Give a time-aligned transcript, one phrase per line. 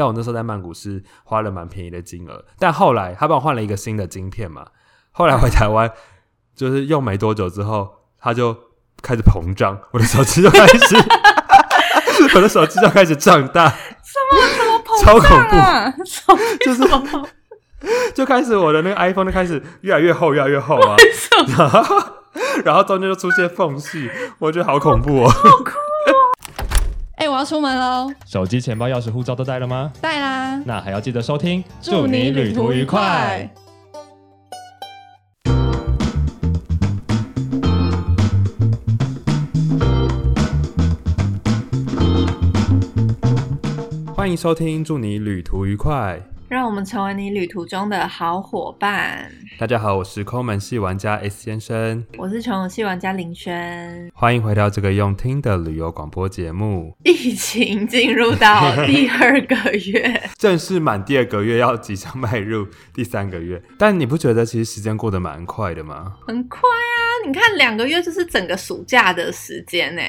[0.00, 4.66] 但我那时候在曼谷是花了蛮便宜的金额，但后来他帮我换了一个新的晶片嘛，
[5.12, 5.92] 后来回台湾
[6.56, 8.56] 就是用没多久之后，它就
[9.02, 10.96] 开始膨胀，我的手机就开始，
[12.34, 15.94] 我的手机就开始胀大，什么什么膨 超恐怖胀啊？
[16.64, 16.82] 就是
[18.16, 20.96] 就开始我的那个 iPhone 就开始越来越厚，越来越厚啊，
[21.58, 22.02] 然后
[22.64, 25.30] 然后中间就出现缝隙，我觉得好恐怖哦。
[25.30, 25.64] 哎、我
[27.40, 29.90] 要出门喽，手机、钱包、钥匙、护照都带了吗？
[29.98, 30.62] 带啦！
[30.66, 33.48] 那还要记得收听，祝你旅途愉快。
[44.14, 46.20] 欢迎收听，祝你旅途愉快。
[46.50, 49.30] 让我们成为你旅途中的好伙伴。
[49.56, 54.10] 大家好，我是抠门系玩家 S 先生，我是穷游系玩家林轩。
[54.12, 56.96] 欢迎回到这个用听的旅游广播节目。
[57.04, 66.16] 疫情进入到第二个月， 正式满第二个月，要即将迈入 第三个月，但你不觉得其实时间过得蛮快的吗？
[66.26, 66.98] 很快啊！
[67.28, 70.02] 你看，两个月就是整个暑假的时间呢。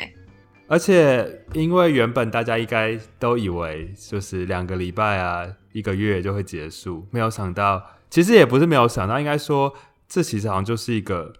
[0.71, 9.75] 而且因为原本大家应该都以为就是两个礼拜啊，一个月就会结束，没有想到，其实也不是没有想到，应该说
[10.07, 11.33] 这其实好像就是一个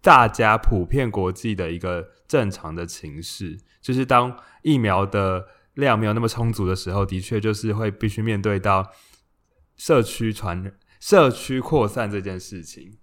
[0.00, 8.92] 大家普遍国际的一个正常的情势，就是当疫苗的量没有那么充足的时候，的确就是会必须面对到
[9.76, 12.96] 社区传社区扩散这件事情。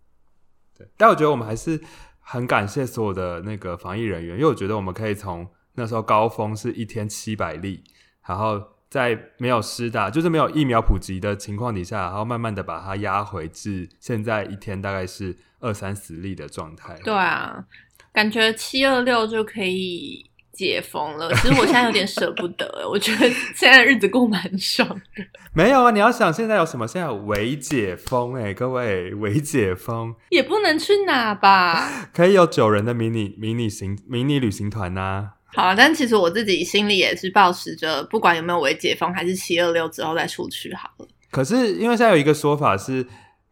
[0.78, 1.82] 对，但我觉得我们还是
[2.24, 7.84] 很感谢所有的那个防疫人员，因为我觉得我们可以从那时候高峰是一天七百例，
[8.26, 16.96] 然后在没有施打，就是没有疫苗普及的情况底下，然后慢慢的把它压回至现在一天大概是二三十例的状态。
[17.04, 17.66] 对啊，
[18.12, 21.34] 感觉七二六就可以解封了。
[21.36, 25.24] 其实我现在有点舍不得，我觉得现在日子过蛮爽的。
[25.54, 26.88] 没有啊，你要想现在有什么？
[26.88, 32.08] 现在有微解封哎、各位微解封也不能去哪吧？
[32.14, 41.08] 可以有九人的迷你迷你行迷你旅行团呐、好啊，但其实我自己心里也是抱持着，不管有没有微解封，还是七二六之后再出去好了。
[41.30, 43.06] 可是因为现在有一个说法是，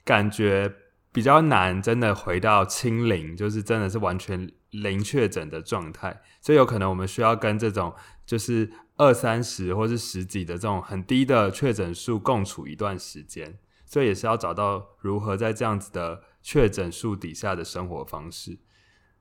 [0.04, 0.72] 感觉
[1.12, 7.94] 比较难，真的回到清零，就是真的是完全零确诊的状态，所以有可能我们需要跟这种
[8.26, 18.60] 就是二三十或是十几的这种很低的确诊数共处一段时间，所以也是要找到如何在这样子的确诊数底下的生活方式。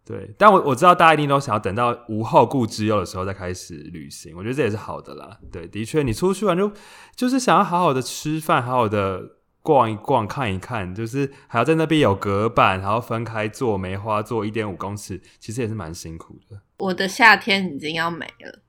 [0.03, 5.39] 对，但我我知道大家一定都想要等到无后顾之忧的时候再开始旅行，我觉得这也是好的啦。
[5.53, 6.73] 对，的确，你出去玩就
[7.15, 16.61] 就是想要好好的吃饭，好好的逛一逛、看一看，就是还要在那边有隔板，然后分开做梅花座一点五公尺，其实也是蛮辛苦的。
[16.79, 18.61] 我的夏天已经要没了，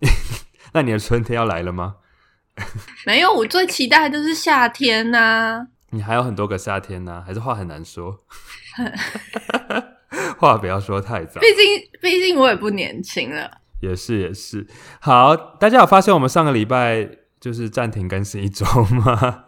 [0.72, 1.96] 那你的春天要来了吗？
[3.06, 8.18] 没有，我最期待的就是夏天呐、你还有很多个夏天呢、还是话很难说？
[10.38, 11.40] 话不要说太早。
[11.40, 13.50] 毕竟，毕竟我也不年轻了。
[13.80, 14.66] 也是也是。
[15.00, 17.08] 好，大家有发现我们上个礼拜
[17.40, 19.44] 就是暂停更新一周吗？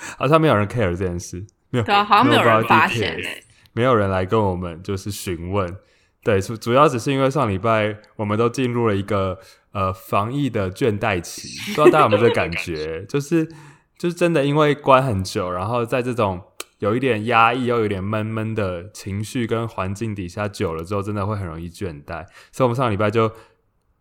[0.18, 3.42] 好像没有人 care 这件事，没有，对啊，好像没有人发现哎、
[3.72, 5.76] 没有人来跟我们就是询问。
[6.24, 9.38] 对，主主要只是因为上礼拜我们都进入了一个
[9.72, 13.04] 呃防疫的倦怠期， 不知道大家有没有这感觉？
[13.04, 13.46] 就是
[13.96, 16.42] 就是真的因为关很久，然后在这种
[16.80, 22.26] 有一点压抑又有点闷闷的情绪跟环境底下久了之后，真的会很容易倦怠。
[22.52, 23.30] 所以我们上礼拜就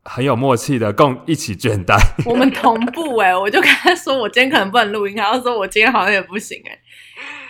[0.09, 1.97] 很有默契的共一起倦怠。
[2.25, 6.79] 我们同步哎、我就跟他说我今天可能不能录音，他就说我今天好像也不行哎、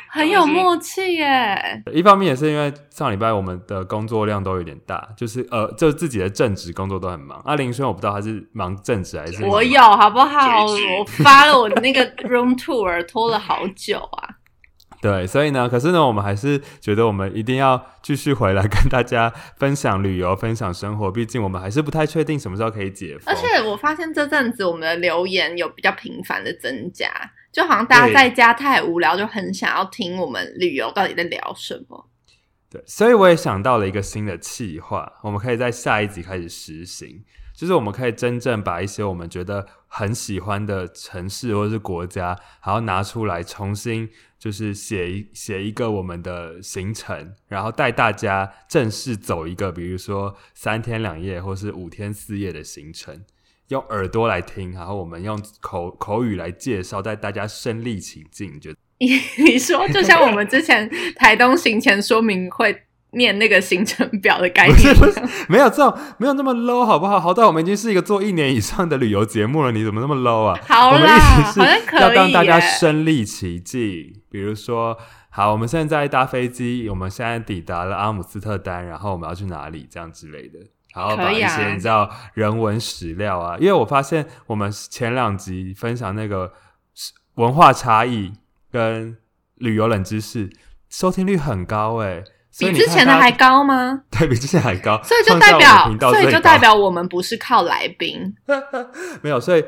[0.09, 7.39] 很有默契哎、一方面也是因为上礼拜我们的工作量都有点大，就是呃，就自己的正职工作都很忙。
[7.45, 10.65] 阿林轩我不知道他是忙正职还是忙我有好不好？
[10.65, 14.36] 我发了我的那个 room tour，拖了好久啊。
[14.99, 21.11] 对，所以呢，可是呢，我们还是觉得我们一定要继续回来跟大家分享旅游、分享生活。
[21.11, 23.33] 毕竟我们还是不太确定什么时候可以解封。
[23.33, 27.07] 而且我发现这阵子我们的留言有比较频繁的增加，
[27.51, 32.09] 就好像大家在家太无聊，就很想要听我们旅游到底在聊什么。
[32.69, 37.23] 对，所以我也想到了一个新的企划，我们可以在下一集开始实行，
[37.55, 53.23] 就是我们可以真正把一些我们觉得很喜欢的城市或者是国家，然后拿出来重新就是写一写一个我们的行程，然后带大家正式走一个，比如说三天两夜或是五天四夜的行程。
[53.69, 58.77] 用耳朵来听，然后我们用口口语来介绍，带大家身临其境，你觉得？
[58.99, 59.07] 你
[59.43, 64.95] 你说，就像我们之前台东行前说明会念那个行程表的概念。
[65.47, 67.19] 没有这种没有那么 low 好不好？
[67.19, 70.59] 好歹我们已经是一个做一年以上的旅游节目了，你怎么那么 low 啊？
[70.67, 74.97] 好我们啦，一直是好像可以要让大家耶身临其境，比如说，
[75.29, 80.59] 好，我们现在搭飞机，我们现在抵达了阿姆斯特丹，然后我们要去哪里，这样之类的。
[80.95, 86.51] 然后把一可以啊些你知道人文史料啊，因为我发现我们前两集分享那个
[87.35, 88.33] 文化差异
[88.71, 89.15] 跟
[89.55, 90.49] 旅游冷知识，
[90.89, 94.01] 收听率很高哎，所以比之前的还高吗？
[94.11, 98.35] 对比之前还高，所以就代表所以就代表我们不是靠来宾。
[99.21, 99.63] 没有，所以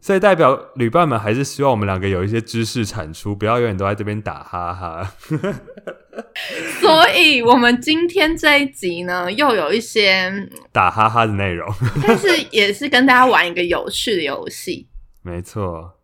[0.00, 5.12] 所以代表旅伴们还是希望我们两个有一些知识产出，不要永远都在这边打哈哈。
[6.80, 10.32] 所以我们今天这一集呢，又有一些，
[10.72, 11.68] 打哈哈的内容，
[12.06, 14.88] 但是也是跟大家玩一个有趣的游戏。
[15.22, 15.99] 没错。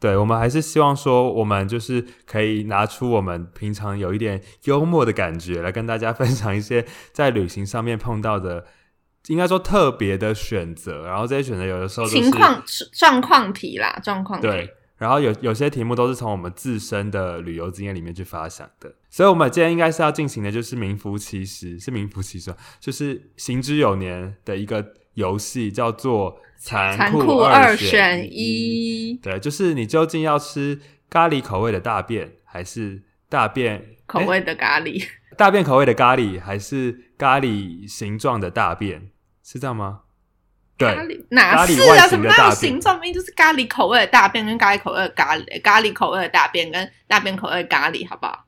[0.00, 8.64] 对，我们还是希望说，我们就是可以拿出我们平常有一点幽默的感觉，来跟大家 分享一些在旅行上面碰到的，
[9.28, 11.04] 应该说特别的选择。
[11.04, 12.62] 然后这些选择有的时候情况
[12.94, 14.46] 状况题啦，状况题。
[14.46, 28.28] 对，然后有有些题目都是从我们自身的旅游经验里面去发想的，所以我们今天应该是要进行的就是名副其实，是名副其实，就是行之有年的一个游戏，叫做残残酷酷二选选。
[28.30, 35.04] 一，对，就是你究竟要吃咖喱口味的大便，还是大便口味的咖喱。
[35.36, 39.10] 大便口味的咖喱，还是咖喱形状的大便？
[39.42, 40.00] 是这样吗？
[40.76, 42.06] 对，咖喱哪是啊？
[42.06, 42.94] 什么哪有形的形状？
[42.96, 48.44] 明明就是咖喱口味的大便跟咖喱口味的咖喱，咖喱口味的大便跟大便口味的咖喱，好不好？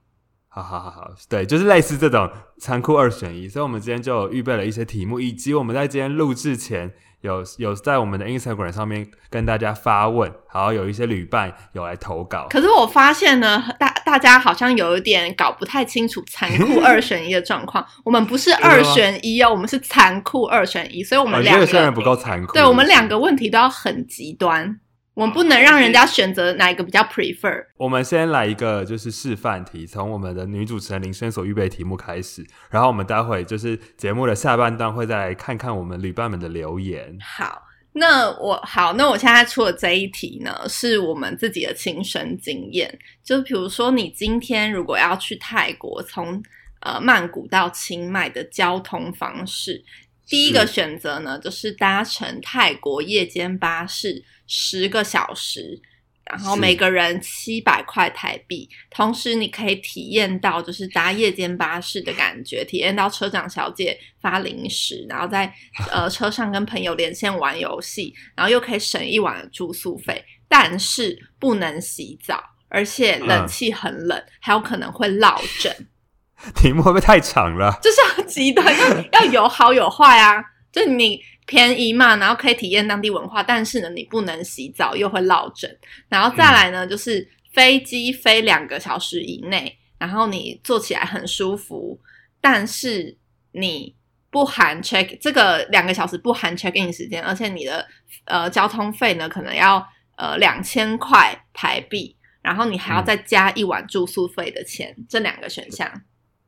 [0.55, 17.83] 好好好好，对，就是类似这种残酷二选一，所以我们今天就有预备了一些题目，以及我们在今天录制前有有在我们的 Instagram 上面跟大家发问，然后有一些旅伴有来投稿，可是我发现呢，大大家好像有一点搞不太清楚残酷 二选一的状况。
[18.05, 24.79] 我们不是二选一哦，我们是残酷二选一，所以我我们两觉得有些人，不够残酷，对我们两个问题都要很极端，
[25.15, 27.67] 我们不能让人家选择哪一个比较 prefer。
[27.77, 37.19] 我们先来一个就是示范题，从我们的女主持人林轩所预备的题目开始，然后我们待会就是节目的下半段会再来看看我们旅伴们的留言。
[37.21, 37.63] 好，
[37.93, 42.99] 那我好，那我现在出的这一题呢，是我们自己的亲身经验。
[43.23, 46.43] 就比如说，你今天如果要去泰国，从
[46.81, 49.85] 呃曼谷到清迈的交通方式，
[50.27, 55.81] 第一个是选择呢，就是搭乘泰国夜间巴士十个小时。
[56.25, 65.53] 然后每个人七百块台币，同时你可以体验到就是搭夜间巴士的感觉，体验到车长小姐发零食，然后在
[65.91, 75.75] 呃车上跟朋友连线玩游戏，然后又可以省一晚的住宿费，但是不能洗澡，而且冷气很冷，还有可能会落枕，
[76.55, 77.77] 题目会不会太长了？
[77.83, 80.41] 就是要极端，要要有好有坏啊。
[80.71, 85.71] 就你便宜嘛，然后可以体验当地文化，但是呢，你不能洗澡，又会落枕。
[86.09, 92.01] 然后再来呢，就是飞机飞两个小时以内，然后你坐起来很舒服，
[92.41, 93.17] 但是
[93.53, 93.95] 你
[94.31, 97.87] 不含 check 这个两个小时不含 check in 时间，而且你的
[98.25, 99.87] 呃交通费呢可能要
[100.17, 103.05] 呃两千块台币，然后你还要嗯。
[103.05, 105.91] 再加一晚住宿费的钱，这两个选项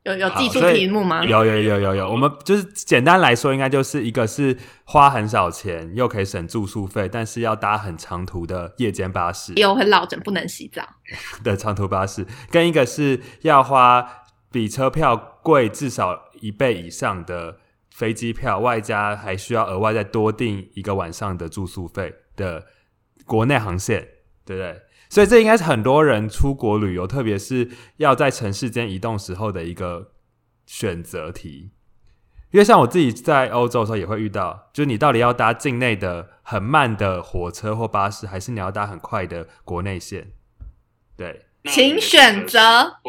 [0.05, 1.25] 有有记住好所以题目吗？
[1.25, 10.87] 有有有有有，我们就是简单来说，应该就是一个是花很少钱，又可以省住宿费，但是要搭很长途的夜间巴士 有很老枕，不能洗澡。
[11.43, 14.07] 的长途巴士，跟一个是要花
[14.51, 17.57] 比车票贵至少一倍以上的
[17.89, 22.63] 飞机票，外加还需要额外再多订一个晚上的住宿费的
[23.25, 24.07] 国内航线，
[24.45, 24.81] 对不对？
[25.15, 30.11] 所以这应该是很多人出国旅游，特别是要在城市间移动时候的一个
[30.65, 31.71] 选择题。
[32.51, 40.33] 因为像我自己在欧洲的时候也会遇到，就是你到底要搭境内的很慢的火车或巴士，还是你要搭很快的国内线？
[41.15, 42.59] 对请选择。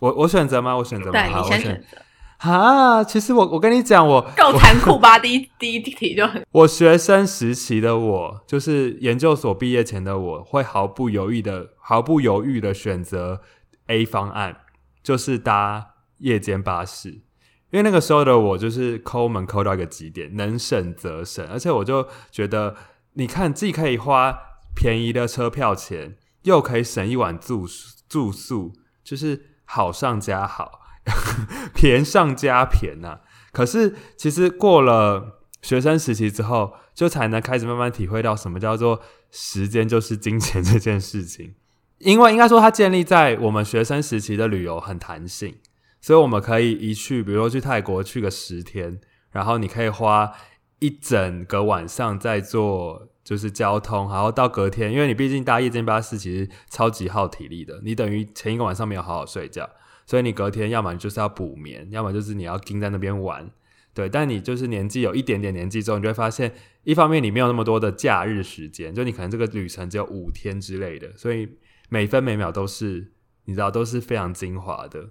[0.00, 0.76] 我，我选择吗？
[0.76, 1.20] 我选择吗？
[1.20, 1.98] 对你先选择，
[2.38, 3.02] 啊。
[3.04, 5.18] 其实我我跟你讲，我够残酷吧？
[5.18, 13.40] 第一第一题就很 我学生时期的我，就是研究所毕业前的我，会毫不犹豫的、毫不犹豫的选择
[13.86, 14.58] A 方案，
[15.02, 17.22] 就是搭夜间巴士。
[17.70, 22.76] 因为那个时候的我，就是抠门抠到一个极点，能省则省，而且我就觉得，
[23.14, 24.38] 你看，既可以花
[24.74, 30.80] 便宜的车票钱，又可以省一晚住宿住宿，就是好上加好，
[31.74, 33.20] 便上加便呐、
[33.52, 41.54] 可是其实过了学生时期之后，就才能开始慢慢体会到什么叫做时间就是金钱这件事情。
[41.98, 45.56] 因为应该说，它建立在我们学生时期的旅游很弹性，
[46.00, 50.32] 所以我们可以一去，比如说去泰国去个十天，然后你可以花
[50.80, 59.68] 一整个晚上在做就是交通，然后到隔天，因为你毕竟搭夜间巴士其实超级耗体力的，你等于前一个晚上没有好好睡觉，
[60.06, 63.50] 所以你隔天要么就是要补眠，要么就是你要盯在那边玩。
[63.92, 71.48] 对，但你就是年纪有一点点年纪之后，你就会发现，一方面你没有那么多的假日时间，就你可能这个旅程只有五天之类的，所以
[71.88, 73.12] 每分每秒都是
[73.46, 75.10] 你知道都是非常精华的。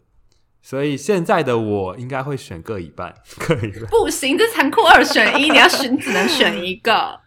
[0.62, 3.86] 所以现在的我应该会选各一半，各一半。
[3.90, 7.20] 不行，这残酷二选一，你要选只能选一个。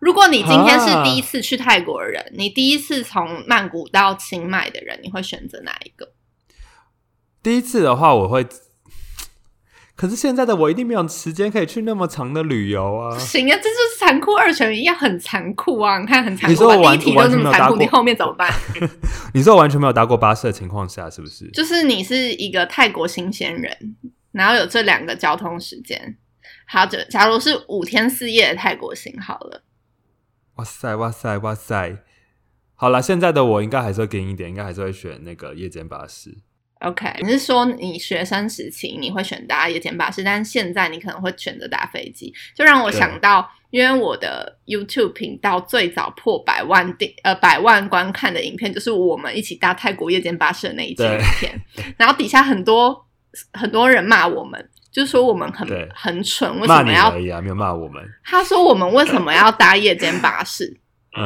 [0.00, 6.12] 如果你今天是第一次去泰国的人，你第一次从曼谷到清迈的人，你会选择哪一个？
[7.46, 8.44] 第一次的话，我会。
[9.94, 13.14] 可是现在的我一定没有时间可以去那么长的旅游啊！
[13.14, 15.96] 不行啊，这就是残酷二选一，要很残酷啊！
[16.00, 18.52] 你看很残酷，你说我完第一题都这么残酷，你后面怎么办？
[19.32, 21.48] 你说我完全没有搭过巴士的情况下，是不是？
[21.52, 23.96] 就是你是一个泰国新鲜人，
[24.32, 26.18] 然后有这两个交通时间，
[26.66, 29.62] 好，就假如是五天四夜的泰国行好了。
[30.56, 32.02] 哇塞哇塞哇塞！
[32.74, 36.38] 好了，现在的我应该还是会给一点，应该还是会选那个夜间巴士。
[36.80, 51.60] OK，你是说你学生时期你会选搭夜间巴士，但是现在你可能会选择搭飞机，就让我想到，因为我的 YouTube 频道最早破百万订呃百万观看的影片，就是我们一起搭泰国夜间巴士的那一期影片，
[51.96, 53.06] 然后底下很多
[53.54, 57.10] 很多人骂我们，就说我们很很蠢，为什么要？
[57.10, 58.04] 没有骂我们。
[58.22, 60.78] 他说我们为什么要搭夜间巴士？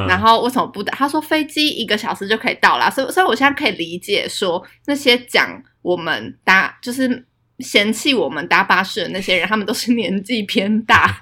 [0.09, 0.93] 然后为什么不打？
[0.95, 7.27] 他说飞机一个小时就可以到了，所以所以我现在可以理解说那些讲我们搭就是
[7.59, 11.15] 嫌弃我们搭巴士的那些人，他们都是年纪偏大，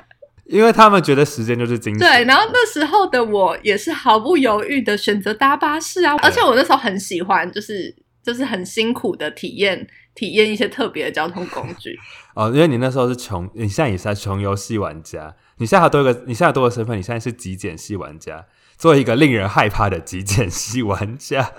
[0.46, 1.98] 因为他们觉得时间就是金钱。
[1.98, 9.86] 对，然后那时候的我也是毫不犹豫的选择搭巴士啊，而且我那时候很喜欢，就是就是很辛苦的体验
[10.18, 11.96] 体验一些特别的交通工具。
[12.34, 18.46] 哦，因为你那时候是穷，你现在也是穷游戏玩家，你现在还多一个，你现在多个身份，你现在是极简系玩家。
[18.76, 21.52] 做一个令人害怕的极简系玩家，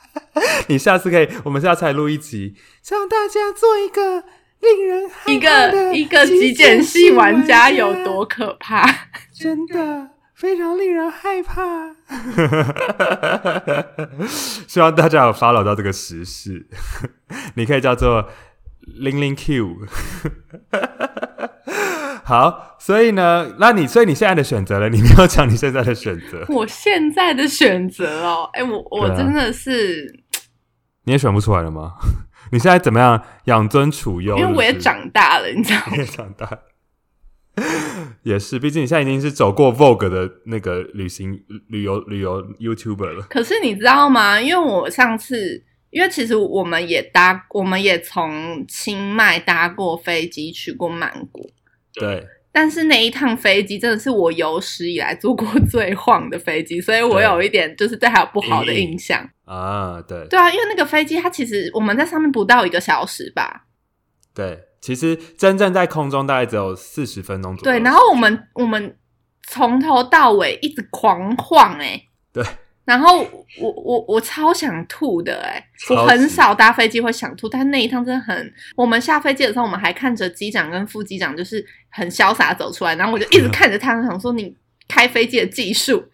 [0.68, 4.24] 你下次可以，我们下次来录一集，教大家做一个
[4.60, 8.84] 令人害怕的一个极简系玩家有多可怕？
[9.32, 11.90] 真的非常令人害怕。
[14.66, 16.66] 希望大家有 follow 到这个时事，
[17.56, 18.26] 你可以叫做
[18.86, 19.76] 零零 Q。
[22.24, 26.46] 好，所以呢，那你所以你现在的选择了，你没有讲你现在的选择。
[26.48, 30.22] 我现在的选择哦，哎，我我真的是，
[31.04, 31.96] 你也选不出来了吗？
[32.50, 34.38] 你现在怎么样养尊处优？
[34.38, 35.96] 因为我也长大了，你知道吗？
[35.98, 36.48] 也长大，
[38.22, 43.26] 也是，毕竟你现在已经是走过 Vogue 的那个旅行旅游旅游 YouTuber 了。
[43.28, 44.40] 可是你知道吗？
[44.40, 51.50] 因为我上次，因为其实我们也搭，我们也从清迈搭过飞机去过曼谷。
[51.94, 60.00] 对，但是那一趟飞机真的是我有史以来坐过最晃的飞机，所以我有一点就是对它有不好的印象啊。
[60.02, 63.66] 对，对啊，因为那个飞机它其实我们在上面不到一个小时吧。
[64.32, 67.78] 对，其实真正在空中大概只有四十分钟左右。
[67.78, 68.96] 对，然后我们我们
[69.46, 72.44] 从头到尾一直狂晃，哎，对。
[72.86, 73.20] 然后
[73.60, 78.52] 我我我超想吐的哎，我很少搭飞机会想吐，但那一趟真的很。
[78.74, 84.56] 我们下飞机的时候，我们还看着机长跟副机长就是很潇洒走出来，然后我就一直 看着他，想说你
[84.88, 86.04] 开飞机的技术。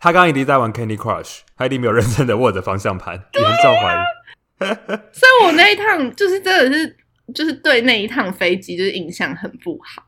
[0.00, 3.98] 他刚刚一定在玩 Candy Crush，他一定没有认真的握着方向盘，严重怀疑。
[5.12, 6.96] 所以我那一趟就是真的是
[7.32, 10.02] 就是对那一趟飞机就是印象很不好。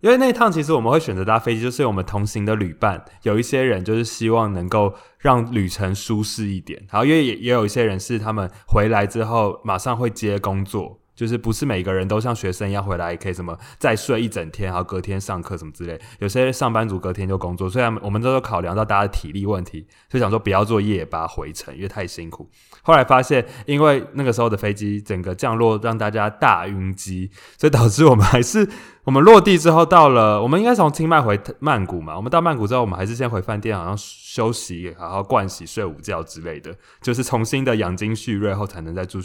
[0.00, 11.00] 因为那一趟其实我们会选择搭飞机，就是我们同行的旅伴有一些人就是希望能够让旅程舒适一点，然后因为也也有一些人是他们回来之后马上会接工作。
[11.18, 16.00] 就是不是每个人都像学生一样回来可以什么再睡一整天，然后隔天上课什么之类。
[16.20, 22.48] 有些上班族隔天就工作，虽然我们都有考量到大家的体力问题，所以想说不要做夜巴回程，因为太辛苦。
[22.82, 28.68] 后来发现，因为那个时候的飞机整个降落让大家大晕机，所以导致我们还是
[29.02, 32.16] 我们落地之后到了，我们应该从清迈回曼谷嘛。
[32.16, 36.72] 我们到曼谷之后，我们还是先回饭店，好像休息，好好盥洗、睡午觉之类的，
[37.02, 39.18] 就是重新的养精蓄锐后才能再住。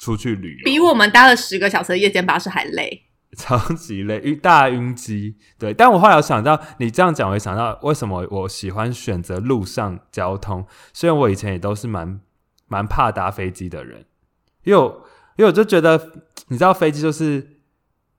[0.00, 3.04] 出去旅游比我们搭了十个小时的夜间巴士还累，
[3.36, 5.36] 超级累，晕大晕机。
[5.58, 10.66] 对，但我后来有想到，你这样讲，我想到为什么我喜欢选择路上交通。
[10.94, 12.18] 虽然我以前也都是蛮
[12.66, 14.06] 蛮怕搭飞机的人，
[14.64, 14.82] 因为
[15.36, 16.10] 因为我就觉得，
[16.48, 17.60] 你知道飞机就是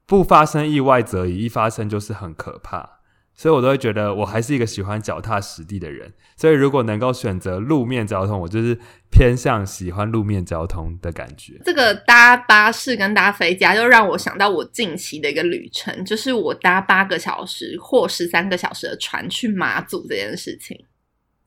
[0.06, 3.01] 不发生意外则已，一发生就是很可怕。
[3.42, 6.14] 所以我都会觉得我还是一个喜欢脚踏实地的人。
[6.38, 8.78] 所以如果能够选择路面交通，我就是
[9.10, 11.60] 偏向喜欢路面交通的感觉。
[11.66, 20.78] 这个搭巴士跟搭飞机啊，就让我想到我近期的一个旅程，就是我搭八个小时或十三个小时的船去马祖这件事情。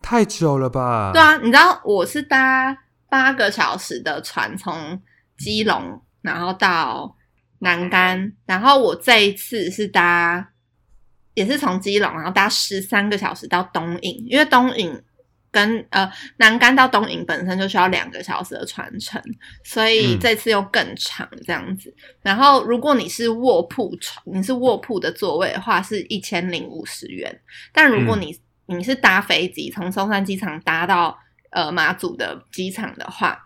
[0.03, 1.13] 太久了吧？
[1.13, 2.77] 对啊，你知道我是搭
[3.09, 5.01] 八个小时的船从
[5.39, 7.17] 基隆，然后到
[7.61, 10.51] 南竿，然后我这一次是搭
[11.35, 14.99] 也是从基隆，然后搭十三个小时到东引，因为东引
[15.51, 19.23] 跟呃南竿到东引本身就需要两个小时的船程，
[19.65, 21.95] 所以嗯这次又更长这样子。
[22.23, 27.41] 然后如果你是卧铺床，你是卧铺的座位的话，是一千零五十元。
[27.73, 31.17] 但如果嗯你、你是搭飞机从松山机场搭到
[31.51, 33.39] 呃马祖的机场的话，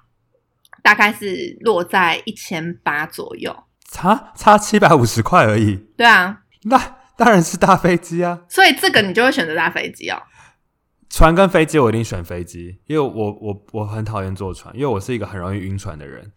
[0.82, 3.54] 大概是落在一千八左右。
[3.90, 8.40] 差差七百五十块而已，对啊，那当然是搭飞机啊。
[8.48, 10.22] 所以这个你就会选择搭飞机哦。
[11.10, 16.32] 船跟飞机我一定选飞机，因为我我我很讨厌坐船，因为我是一个很容易晕船的人。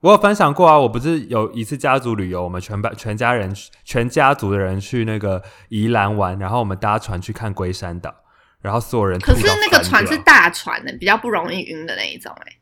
[0.00, 3.52] 我有分享过啊，我不是有一次家族旅游，我们全班全家人
[3.84, 8.14] 全家族的人去那个宜兰玩，然后我们搭船去看龟山岛，
[8.62, 12.57] 然后所有人可是那个船是大船的，比较不容易晕的那一种、欸。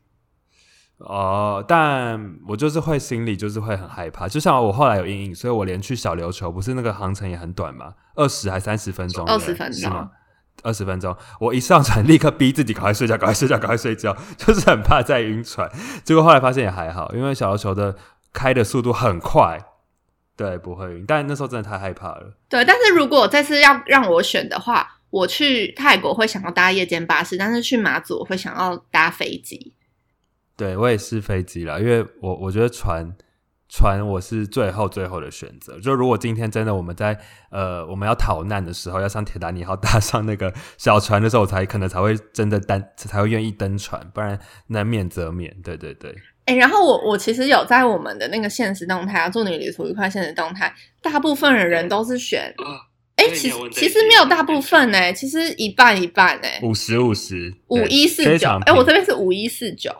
[0.99, 10.09] 哦，但我就是会心里就是会很害怕，就像我后来有阴影，所以我连去小琉球，不是那个航程也很短嘛，二十还三十分钟，20对不对分钟？
[10.63, 15.69] 二十分钟，我一上船立刻逼自己赶快睡觉，赶快睡觉，赶快睡觉， 就是很怕再晕船。
[16.03, 17.95] 结果后来发现也还好，因为小琉球的
[18.33, 19.63] 开的速度很快，
[20.35, 21.05] 对，不会晕。
[21.07, 22.33] 但那时候真的太害怕了。
[22.49, 29.75] 对，但是如果这次要让我选的话，我去泰国会想要搭夜间巴士，但是去马祖我会想要搭飞机。
[30.57, 33.15] 对我也是飞机了，因为我我觉得船
[33.69, 35.79] 船我是最后最后的选择。
[35.79, 37.17] 就如果今天真的我们在
[37.51, 45.55] 呃我们要逃难的时候，要上铁达尼号 搭上那个小船的时候，我才可能才会真的登才会愿意登船，不然难免则免。
[45.63, 52.53] 对对对，哎、然后我我其实有在我们的那个现实动态啊，祝你旅途愉快现实动态，大部分的人都是选，
[53.17, 59.91] 哎、对其实其实没有大部分呢、其实一半一半呢、五十五十五一四九，哎，我这边是五一四九，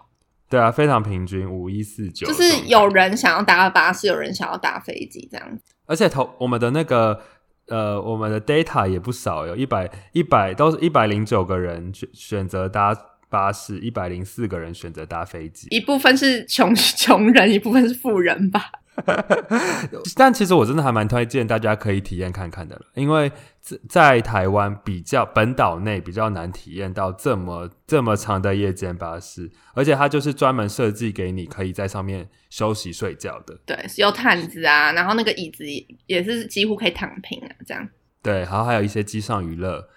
[0.50, 5.64] 对啊，非常平均五一四九，就是有人想要搭巴士，有人想要搭飞机这样子。
[5.86, 7.20] 而且投我们的那个
[7.68, 12.96] 呃，我们的 data 也不少，有一百一百都是一百零九个人选选择搭
[13.30, 15.68] 巴士，一百零四个人选择搭飞机。
[15.70, 18.72] 一部分是穷 穷人，一部分是富人吧。
[20.16, 23.32] 但其实我真的还蛮推荐大家可以体验看看的了，因为
[23.62, 33.58] 在在台湾比较本岛内比较难体验到这么这么长的夜间巴士，而且它就是专门设计给你可以在上面休息睡觉的。
[33.66, 35.64] 对，有毯子啊，然后那个椅子
[36.08, 37.88] 也是几乎可以躺平啊，这样。
[38.24, 39.88] 对，然后还有一些机上娱乐，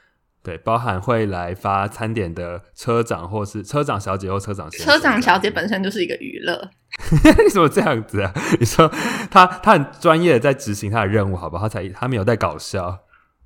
[0.43, 6.71] 对，包含会来发餐点的车长或是车长小姐或车长先生车长小姐本身就是一个娱乐，子，
[7.45, 8.33] 你怎么这样子啊？
[8.59, 8.91] 你说
[9.31, 11.69] 他他很专业的在执行他的任务，好不好？
[11.69, 13.01] 他才他没有在搞笑。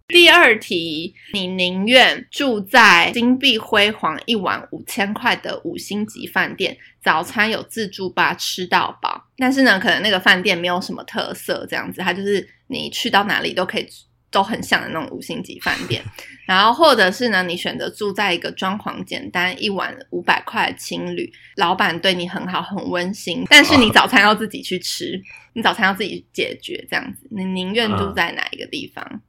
[0.08, 13.86] 第二题，你宁愿住在金碧辉煌、一晚五千块的五星级饭店，早餐有自助吧吃到饱，但是呢，可能那个饭店没有什么特色，这样子，它就是你去到哪里都可以。
[14.34, 16.02] 都很像的那种五星级饭店，
[16.44, 29.22] 然后或者是呢，你选择住在一个装潢简单、一晚五百块的青旅，老板对你很好、很温馨，但是你早餐要自己去吃，你早餐要自己解决，这样子，你宁愿住在哪一个地方？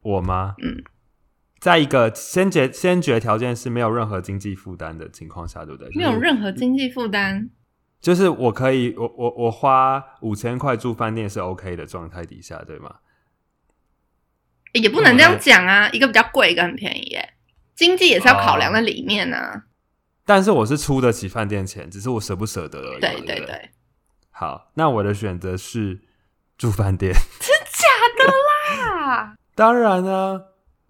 [0.00, 0.54] 我吗？
[0.62, 0.82] 嗯，
[1.60, 5.90] 在一个先决先决条件是没有任何经济负担的情况下，对不对？
[5.94, 7.50] 没有任何经济负担。
[8.00, 12.94] 就是我可以，我我我花五千块住饭店是 OK 的状态底下，对吗？
[14.78, 17.34] 也不能这样讲啊，一个比较贵，一个很便宜耶。
[17.74, 19.64] 经济也是要考量哦在里面啊。
[20.24, 23.00] 但是我是出得起饭店钱，只是我舍不舍得而已嘛。
[23.00, 23.70] 对对对对，
[24.30, 26.00] 好，那我的选择是
[26.56, 27.12] 住饭店。
[27.12, 28.32] 真假的
[28.76, 30.40] 啦， 当然啊，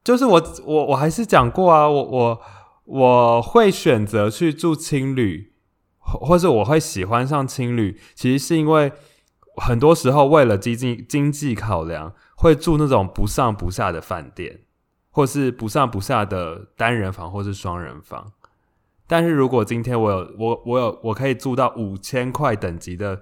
[0.02, 2.42] 就是我我我还是讲过啊，我我
[2.84, 5.52] 我会选择去住青旅，
[5.98, 8.90] 或或是我会喜欢上青旅，其实是因为
[9.56, 14.60] 很多时候为了经济经济考量，会住那种不上不下的饭店，
[15.10, 18.30] 或是不上不下的单人房或是双人房。
[19.08, 23.20] 但是如果今天我有我我有我可以住到五千块等级的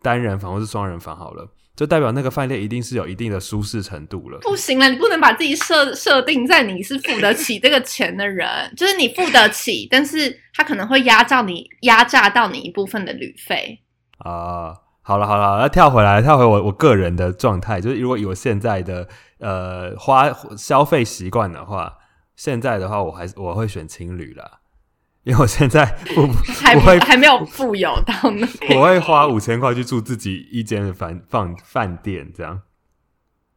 [0.00, 4.38] 单人房或是双人房好了，就代表那个饭店一定是有一定的舒适程度了。
[4.42, 13.80] 不行了，你不能把自己设设定在你是付得起这个钱的人，就是你付得起，但是他可能会压榨你，压榨到你一部分的旅费。
[14.18, 21.98] 啊，好了好了，那跳回来，跳回我我个人的状态，就是如果以我现在的呃花消费习惯的话，
[22.36, 24.60] 现在的话我还是我会选情侣啦，
[25.24, 26.26] 因为我现在 我
[26.62, 28.78] 还不会还没有富有到那边。
[28.78, 32.62] 我会花五千块去住自己一间的饭饭饭店，这样。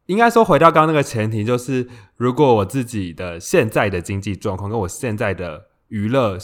[0.06, 6.38] 应该说，回到刚刚那个前提，就是如果我自己的现在的经济状况跟我现在的娱乐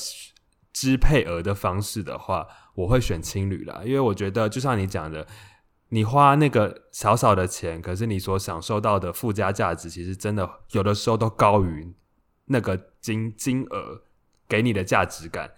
[0.72, 3.82] 支配额的方式的话，我会选青旅啦。
[3.84, 5.26] 因为我觉得，就像你讲的，
[5.88, 11.94] 你花那个少少的钱，可是你所享受到的附加价值，其实真的有的时候都高于
[12.46, 14.02] 那个金金额
[14.48, 15.52] 给你的价值感。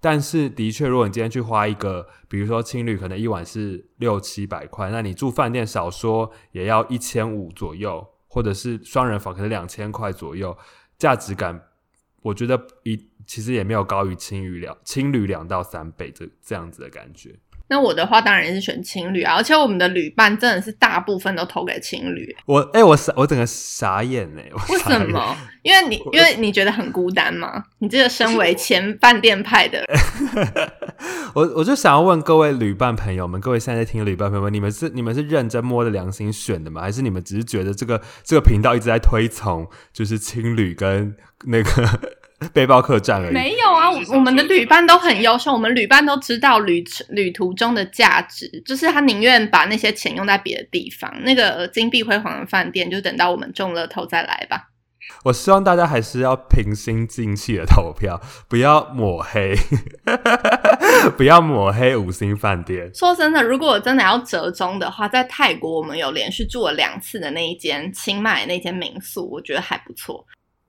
[0.00, 10.56] 但是，的确，如果你今天去花一个，比如说青旅，可能一晚是六七百块，那你住饭店少说也要一千五左右，或者是双人房可能两千块左右，
[10.96, 11.60] 价值感，
[12.22, 17.34] 我觉得一其实也没有高于青旅两青旅两到三倍这这样子的感觉。
[17.70, 22.34] 那我的话当然是选青旅啊，而且我们的旅伴真的是大部分都投给青旅。
[22.46, 25.36] 我哎、我傻，我整个傻眼呢、我为什么？
[25.60, 27.62] 因为你因为你觉得很孤单吗？
[27.80, 29.84] 你这个身为前饭店派的，
[31.34, 36.80] 我我就想要问各位旅伴朋友们，各位现在在听的旅伴朋友们，你们是你们是认真摸着良心选的吗？
[36.80, 41.14] 还是你们只是觉得这个这个频道一直在推崇就是青旅跟
[41.46, 42.00] 那个
[42.52, 43.34] 背包客栈而已？
[43.34, 51.12] 没有啊，我我们的旅伴都很优秀，我们旅伴都知道旅旅途中的价值，就是他宁愿把那些钱用在别的地方。
[51.24, 54.68] 那个金碧辉煌的饭店，就等到我们中乐透再来吧。
[55.24, 59.54] 我希望大家还是要平心静气的投票，不要抹黑，
[61.16, 62.94] 不要抹黑五星饭店。
[62.94, 70.24] 说真的，如果我真的要折中的话，在泰国我们有连续住了两次的那一间清迈那间民宿，我觉得还不错。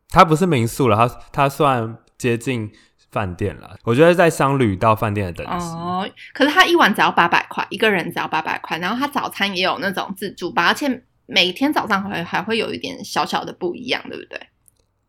[0.10, 2.72] 它不是民宿了，它它算接近
[3.12, 3.78] 饭店了。
[3.84, 5.66] 我觉得在商旅到饭店的等级。
[5.66, 14.42] 哦，可是它一晚只要八百块，一个人只要八百块，然后它早餐也有那种自助吧，而且每天早上还还会有一点小小的不一样，对不对？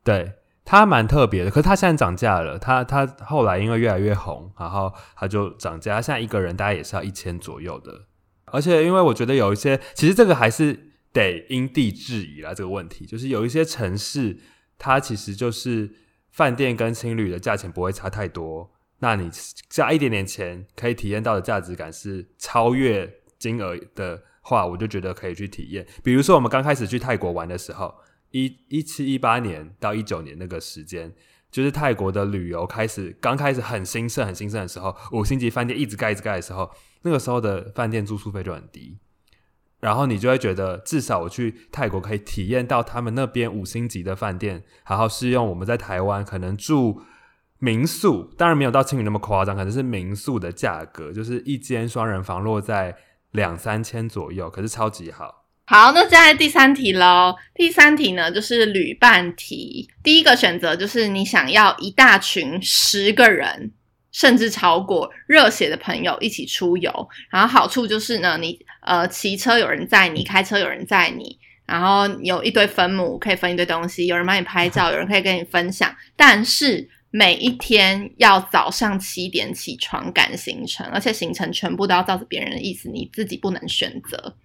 [0.04, 0.32] 对，
[0.64, 1.50] 它蛮特别的。
[1.50, 6.00] 可是它现在涨价了，它它后来因为越来越红，然后它就涨价。
[6.00, 8.06] 现在一个人大概也是要一千左右的。
[8.52, 12.52] 而且因为我觉得有一些，其实这个还是得因地制宜啦。
[12.52, 14.38] 这个问题就是有一些城市，
[14.80, 15.92] 它其实就是
[16.30, 18.72] 饭店跟青旅的价钱不会差太多。
[19.00, 19.30] 那你
[19.68, 25.86] 加一点点钱，可以体验到的价值感是超越金额的话，我就觉得可以去体验。
[26.02, 27.94] 比如说我们刚开始去泰国玩的时候，
[28.30, 31.14] 一一七一八年到一九年那个时间，
[31.50, 36.70] 就是泰国的旅游开始刚开始很兴盛、很兴盛的时候，五星级饭店一直盖、一直盖的时候，
[37.02, 38.98] 那个时候的饭店住宿费就很低，
[39.80, 47.00] 然后你就会觉得，至少我去泰国可以体验到他们那边五星级的饭店，然后是用我们在台湾可能住
[47.58, 52.96] 民宿，当然没有到青旅那么夸张，可能是民宿的价格，就是一间双人房落在
[53.32, 55.44] 两三千左右，可是超级好。
[55.66, 57.36] 好，那接下来第三题喽。
[57.54, 59.88] 第三题呢，就是旅伴题。
[60.02, 63.72] 第一个选择就是你想要一大群十个人，
[64.12, 67.08] 甚至超过热血的朋友一起出游。
[67.30, 75.94] 然后好处就是呢，你呃骑车有人载你，开车有人载你，然后有一堆分母可以分一堆东西，有人帮你拍照，有人可以跟你分享。
[76.16, 84.36] 但是每一天要早上七点起床赶行程，而且行程全部都要照着别人的意思，你自己不能选择。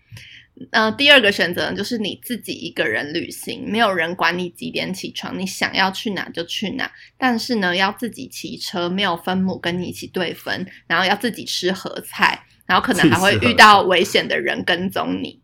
[0.72, 6.90] 呃，第二个选择呢就是你自己一个人旅行，没有人管你几点起床，你想要去哪就去哪。
[7.18, 15.42] 但是呢，要自己骑车，没有分母跟你一起对分，然后要自己吃合菜，然后可能还会遇到危险的人跟踪你。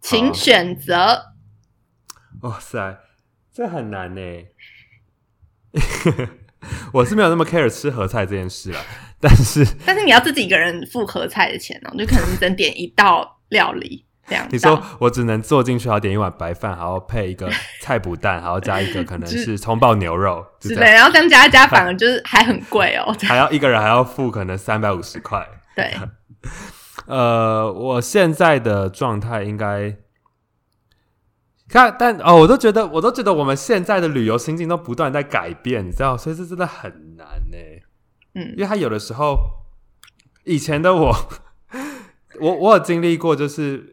[0.00, 1.32] 请选择。
[2.42, 2.98] 哇塞，
[3.52, 4.20] 这很难呢。
[6.92, 8.80] 我是没有那么 care 吃合菜这件事了，
[9.20, 14.82] 但是但是你要自己一个人付合菜的钱哦，就可能你只能点一道料理，两你说。
[14.98, 17.50] 我只能坐进去，然后点一碗白饭，然后配一个
[17.82, 23.14] 菜脯蛋，然后加一个 可能是葱爆牛肉，就之类，然后这样加一加，反而 就是还很贵哦。
[23.22, 25.46] 还要一个人还要付可能三百五十块。
[25.76, 25.92] 对，
[27.06, 29.96] 呃，我现在的状态应该
[31.68, 37.58] 看，但哦，我都觉得，我都觉得我们现在的旅游心境都不断在改变，你知道，所以这真的很难呢。
[38.36, 39.38] 嗯因为他有的时候，
[40.44, 41.14] 以前的我，
[42.40, 43.92] 我我有经历过，就是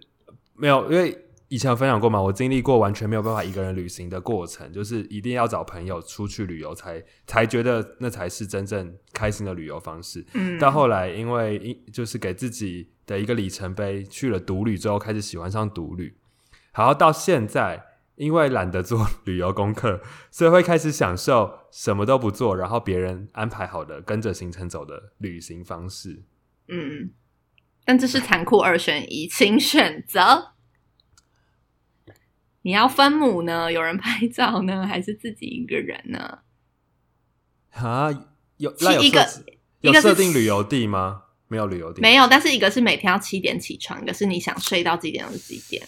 [0.56, 10.25] 没有，因为以前有分享过嘛，我经历过完全没有办法一个人旅行的过程，就是一定要找朋友出去旅游才才觉得那才是真正开心的旅游方式。
[10.34, 16.15] 嗯，到后来，因为一就是给自己的一个里程碑，去了独旅之后，开始喜欢上独旅，
[16.73, 17.84] 然后到现在，
[18.15, 19.99] 因为懒得做 旅游功课，
[20.30, 26.23] 所以会开始享受什么都不做，然后别人安排好的跟着行程走的旅行方式。
[26.69, 27.10] 嗯，
[27.84, 30.54] 但这是残酷二选一， 请选择。
[32.63, 33.72] 你要分母呢？
[33.72, 36.39] 有人拍照呢，还是自己一个人呢？
[37.72, 38.12] 啊，
[38.58, 39.44] 有那有一个设
[39.80, 41.24] 有设定旅游地吗？
[41.48, 45.86] 没有旅游地，没有，但是一个是每天要七点起床，一个是你想睡到几点就几点。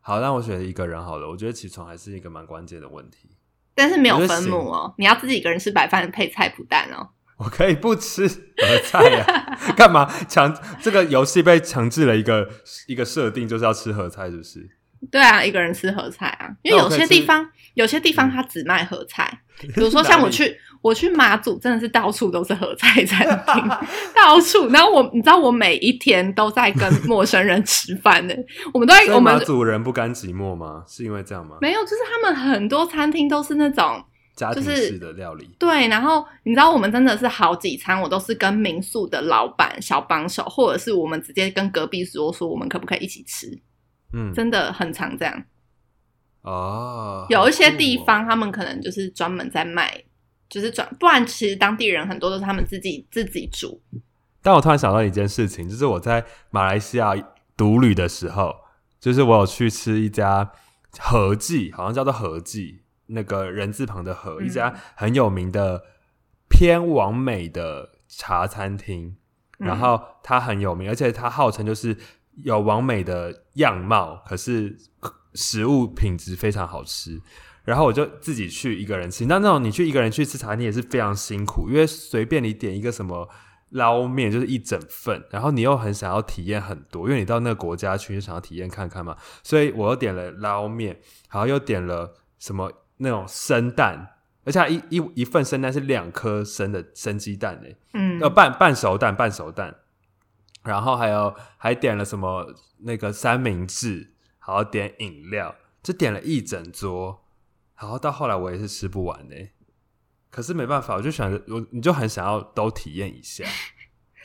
[0.00, 1.28] 好，那我选一个人好了。
[1.28, 3.30] 我觉得起床还是一个蛮关键的问题。
[3.74, 7.10] 但是没有分母哦，你要自己一个人吃白饭配菜脯蛋哦。
[7.36, 9.24] 我可以不吃白菜呀、
[9.76, 10.54] 干嘛强？
[10.80, 12.48] 这个游戏被强制了一个
[12.86, 14.68] 一个设定，就是要吃合菜，是不是？
[15.10, 19.40] 对啊，一个人吃合菜啊，因为有些地方有些地方它只卖合菜，
[19.74, 23.68] 比如说像我去我去马祖，真的是到处都是合菜餐厅，
[24.14, 24.68] 到处。
[24.68, 28.34] 然后我你知道我每一天都在跟陌生人吃饭呢，
[28.72, 30.82] 我们都在我们马祖人不甘寂寞吗？
[30.88, 31.58] 是因为这样吗？
[31.60, 34.02] 没有，就是他们很多餐厅都是那种。
[34.34, 43.56] 家庭就是式的料理，对，然后你知道我们真的是好几餐，我都是跟民宿的老板、小帮手，或者是我们直接跟隔壁桌说，我们可不可以一起吃？
[44.12, 45.44] 嗯，真的很常这样。
[46.42, 50.02] 哦，有一些地方，他们可能就是专门在卖，
[50.48, 53.80] 就是专，不然其实当地人很多都是他们自己自己煮。
[54.42, 57.14] 但我突然想到一件事情，就是我在马来西亚
[57.56, 58.54] 独旅的时候，
[59.00, 60.52] 就是我有去吃一家
[60.98, 65.82] 合记，好像叫做合记，那个人字旁的和，嗯一家很有名的
[66.48, 69.16] 偏完美的茶餐厅。
[69.58, 71.96] 嗯然后它很有名，而且它号称就是
[72.42, 74.76] 有完美的样貌，可是
[75.34, 77.20] 食物品质非常好吃。
[77.62, 83.28] 然后我就自己去一个人吃，那那种你去一个人去吃茶你也是非常辛苦，因为随便你点一个什么
[83.70, 98.20] 捞面就是一整份，然后你又很想要体验很多，因为你到那个国家去就想要体验看看嘛，所以我又点了捞面，然后又点了什么那种生蛋，而且它一一一份生蛋是两颗生的生鸡蛋诶、嗯。
[98.20, 99.74] 呃，半半熟蛋，半熟蛋，
[100.62, 107.24] 然后还有还点了什么那个三明治，还要点饮料，就点了一整桌，
[107.78, 109.34] 然后到后来我也是吃不完呢、
[110.30, 113.44] 可是没办法，我就想着我你就很想要都体验一下，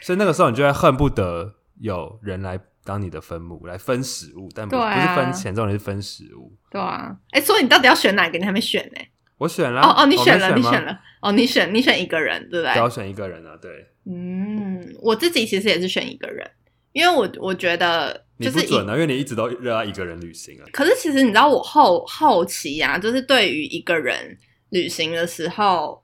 [0.02, 6.52] 所以那个时候你就会恨不得有人来当你的分母来分食物，但不,、对啊不是分钱，这种人是分食物。
[6.72, 8.38] 对啊，哎，所以你到底要选哪个？
[8.38, 9.02] 你还没选呢、
[9.38, 11.00] 我选了，哦哦，你选了，你吗选，了。
[11.22, 12.74] 哦，你选你选一个人，对不对？
[12.74, 13.72] 只要选一个人啊，对，
[14.06, 16.50] 嗯，我自己其实也是选一个人，
[16.94, 20.66] 因为我我觉得就是准啊，因为你一直都热爱一个人旅行啊。
[20.72, 24.38] 可是其实你知道，我后后期啊，就是对于一个人
[24.70, 26.04] 旅行的时候，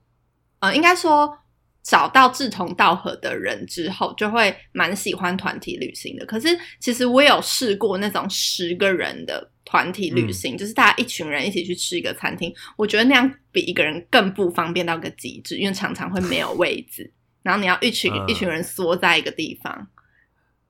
[0.59, 1.37] 呃，应该说
[1.85, 6.25] 找到志同道合的人之后，就会蛮喜欢团体旅行的。
[6.25, 6.47] 可是
[6.79, 19.87] 其实我有试过那种十个人的团体旅行，就是大家一群人一起去吃一个餐厅，我觉得那样比一个人更不方便到个极致，因为常常会没有位置， 然后你要一群、嗯一群人缩在一个地方。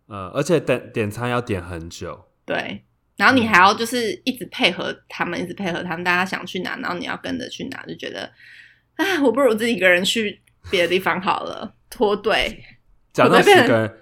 [0.07, 2.83] 呃，而且点点餐要点很久，对，
[3.15, 8.29] 然后你还要就是一直配合他们，一直配合他们，大家想去哪，然后你要跟着去哪，就觉得，
[8.97, 12.63] 啊，我不如自己一个人去别的地方好了，脱队，
[13.13, 13.97] 讲到变十个人，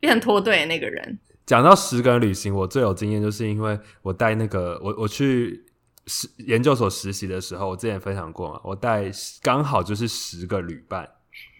[0.00, 1.18] 变成脱队的那个人。
[1.46, 5.64] 讲到十个人旅行，我最有经验就是因为我带那个我我去
[6.06, 11.08] 实研究所实习的时候，我之前分享过嘛，我带刚好就是十个旅伴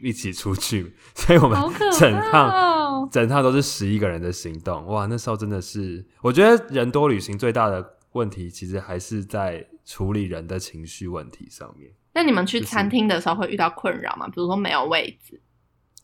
[0.03, 1.59] 一起出去，所以我们
[1.99, 3.09] 整趟哦！
[3.11, 11.91] 整趟都是十一个人的行动，哇，那时候真的是，我觉得人多旅行最大的问题，其实还是在处理人的情绪问题上面。
[12.19, 14.27] 那你们去餐厅的时候会遇到困扰吗？
[14.27, 15.41] 比如说没有位置，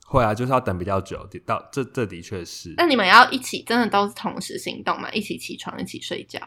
[0.07, 5.11] 会啊，就是要等比较久，到这这的确是那你们要一起，真的都是同时行动嘛？
[5.11, 6.38] 一起起床，一起睡觉？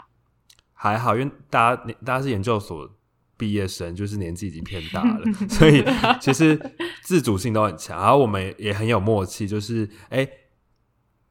[0.71, 2.89] 还好，因为大家大家是研究所
[3.35, 5.83] 毕业生，就是年纪已经偏大了， 所以
[6.21, 6.57] 其实
[7.01, 7.99] 自主性都很强。
[7.99, 10.25] 然后我们也很有默契，就是哎、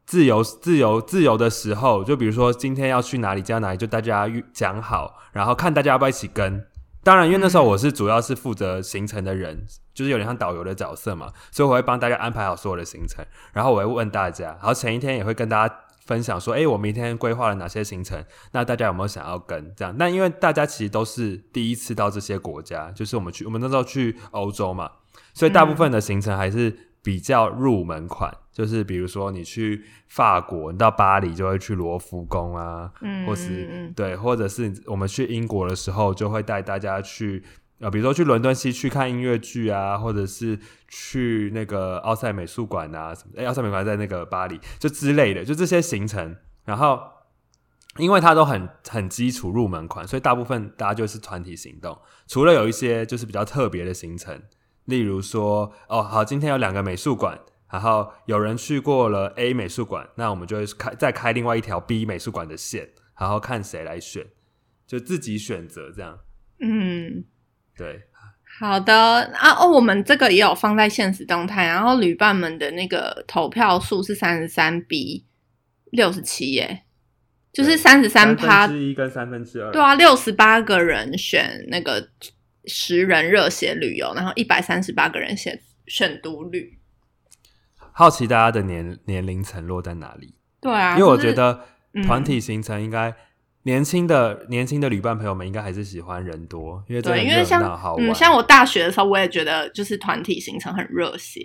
[0.05, 6.67] 自由自由自由的时候，就比如说今天要去哪里，加哪里，就大家讲好，然后看大家要不要一起跟。
[7.07, 9.65] 当然，因为那时候我是主要是负责行程的人，
[9.95, 15.73] 就是有点像导游的角色嘛，所以我会帮大家安排好所有的行程，然后我会问大家，然后前一天也会跟大家
[16.05, 19.73] 分享说，哎、我明天规划了哪些行程，那大家有没有想要跟？
[19.77, 24.91] 这样，那因为大家其实都是第一次到这些国家，就是我们去，我们那时候去欧洲嘛，
[25.33, 37.43] 所以大部分的行程还是比较入门款，就是比如说你去法国，你到巴黎就会去罗浮宫啊，嗯，或是对，或者是我们去英国的时候，就会带大家去
[37.81, 43.43] 呃，比如说去伦敦西区看音乐剧啊，或者是去那个奥赛美术馆啊什么的。
[43.43, 46.35] 哎，奥赛美术馆在那个巴黎，就之类的，就这些行程。
[46.65, 46.99] 然后，
[47.99, 51.99] 因为它都很很基础入门款，所以大部分大家就是团体行动。
[52.27, 54.41] 除了有一些就是比较特别的行程，
[54.87, 57.39] 例如说，哦，好，今天有两个美术馆。
[57.77, 62.89] 然后有人去过了 A 美术馆，那我们就会开再开另外一条 B 美术馆的线，
[63.21, 64.25] 然后看谁来选。
[64.87, 66.19] 就自己选择这样。
[66.59, 67.23] 嗯，
[67.77, 68.05] 对，
[68.59, 68.95] 好的
[69.35, 75.27] 啊哦，我们这个也有放在现实动态，然后旅伴们的那个投票数是三十三比
[75.91, 76.85] 六十七耶，
[77.53, 82.09] 就是三十三趴分，之一跟三分之二，对啊，六十八个人选那个
[82.65, 86.76] 十人热血旅游，然后一百三十八个人选选独旅。
[87.97, 90.35] 好奇大家的年年龄层落在哪里？
[90.61, 93.15] 对啊，因为我就是觉得嗯团体行程应该。
[93.63, 97.61] 年轻的年轻的旅伴朋友们应该还是喜欢人多，因为对，因为热像。
[97.99, 101.41] 嗯，像我大学的时候，我也觉得就是团体行程很热血。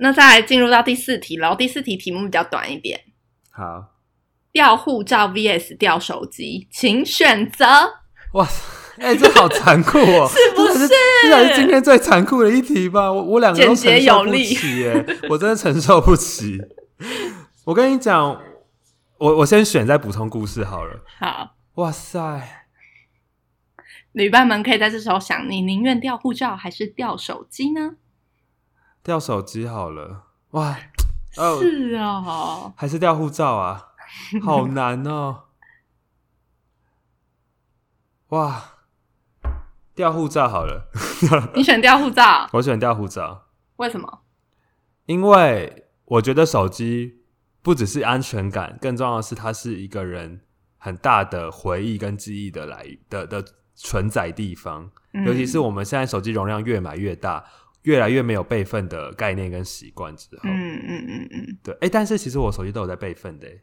[0.00, 3.00] 那再来进入到第四题然后，第四题题目比较短一点，
[3.52, 3.94] 好，
[4.50, 7.64] 掉护照 VS 掉手机，请选择。
[8.32, 10.28] 哇塞，哎、这好残酷哦！
[10.32, 13.12] 是不是这才是今天最残酷的一题吧？
[13.12, 16.60] 我我两个都承受不起耶，我真的承受不起。
[17.64, 18.40] 我跟你讲，
[19.18, 21.00] 我我先选再补充故事好了。
[21.18, 22.66] 好，哇塞，
[24.12, 27.96] 旅伴们可以在这时候想，你宁愿掉护照还是掉手机呢？
[29.02, 30.24] 掉手机好了。
[30.52, 30.78] 哇，
[31.36, 33.88] 哦，是哦，还是掉护照啊？
[34.42, 35.42] 好难哦。
[38.28, 38.75] 哇，
[39.96, 40.88] 掉护照好了，
[41.56, 43.46] 你选掉护照， 我选掉护照。
[43.76, 44.20] 为什么？
[45.06, 47.22] 因为我觉得手机
[47.62, 50.42] 不只是安全感，更重要的是它是一个人
[50.76, 54.90] 很大的回忆跟记忆的来的的存在地方。
[55.12, 57.42] 嗯尤其是我们现在手机容量越买越大，
[57.84, 63.62] 越来越没有备份的概念跟习惯之后，嗯嗯嗯嗯，对，哎、但是其实我手机都有在备份的欸，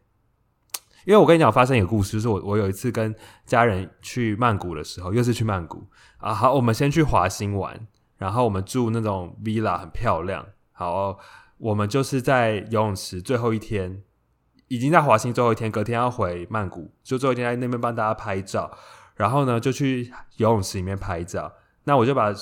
[1.04, 3.14] 因为我跟你讲，发生一个故事，就是我我有一次跟
[3.44, 5.86] 家人去曼谷的时候，又是去曼谷。
[6.18, 7.86] 啊，好，我们先去华兴玩，
[8.16, 11.18] 然后我们住那种 villa 很漂亮，好，
[11.58, 14.02] 我们就是在游泳池最后一天，
[14.68, 18.70] 已经在华兴最后一天，隔天要回曼谷，就最后一天在那边帮大家拍照，
[19.16, 21.52] 然后呢就去游泳池里面拍照，
[21.84, 22.32] 那我就把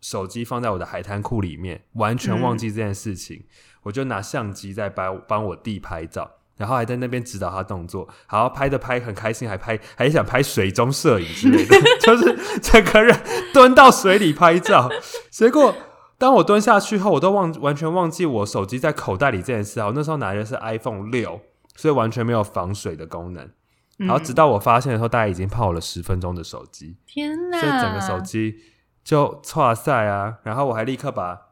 [0.00, 3.44] 手机放在我的海滩裤里面，完全忘记这件事情。
[3.82, 13.18] 我就拿相机在帮帮我弟拍照，然后还在那边指导他动作，然后拍的拍很开心，还拍还想拍水中摄影之类的， 就是整个人
[13.52, 14.90] 蹲到水里拍照。
[15.30, 15.74] 结果
[16.18, 19.86] 当我蹲下去后，我都忘完全忘记我手机在口袋里这件事啊！
[19.86, 21.40] 我那时候拿的是 iPhone 六，
[21.74, 23.50] 所以完全没有防水的功能。
[23.98, 27.60] 然后直到我发现的时候，大概已经泡了十分钟的手机，天哪！
[27.60, 28.56] 所以整个手机
[29.04, 30.34] 就错塞啊！
[30.42, 31.45] 然后我还立刻把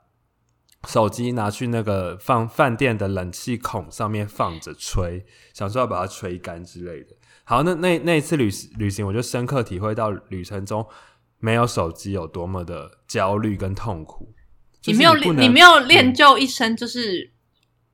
[0.86, 7.16] 手机拿去那个放饭店的冷气孔上面放着吹，想说要把它吹干之类的。
[7.44, 10.86] 好，那那那一次旅旅行，我就深刻体会到旅程中
[11.38, 14.32] 没有手机有多么的焦虑跟痛苦。
[14.80, 17.32] 就是你没有你没有练就一身就是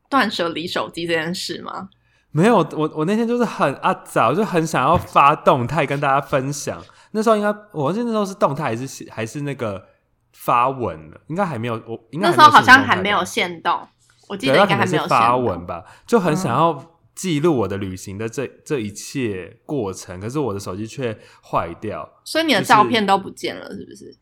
[0.09, 1.89] 断舍离手机这件事吗？
[2.33, 6.81] 没有，我我那天就是很啊早，就很想要发动态跟大家分享。
[7.11, 9.85] 那时候应该我忘记那时候是动态还是还是那个
[10.33, 13.87] 发文了，应该还没有，我应该那时候好像还还没有限动，
[14.29, 15.67] 我记，得应该还没有发文。
[15.67, 22.09] 吧，就很想嗯要记录我的旅行的这这一切过程，可是我的手机却坏掉。
[22.25, 24.17] 所以你的照片都不见了，是不是？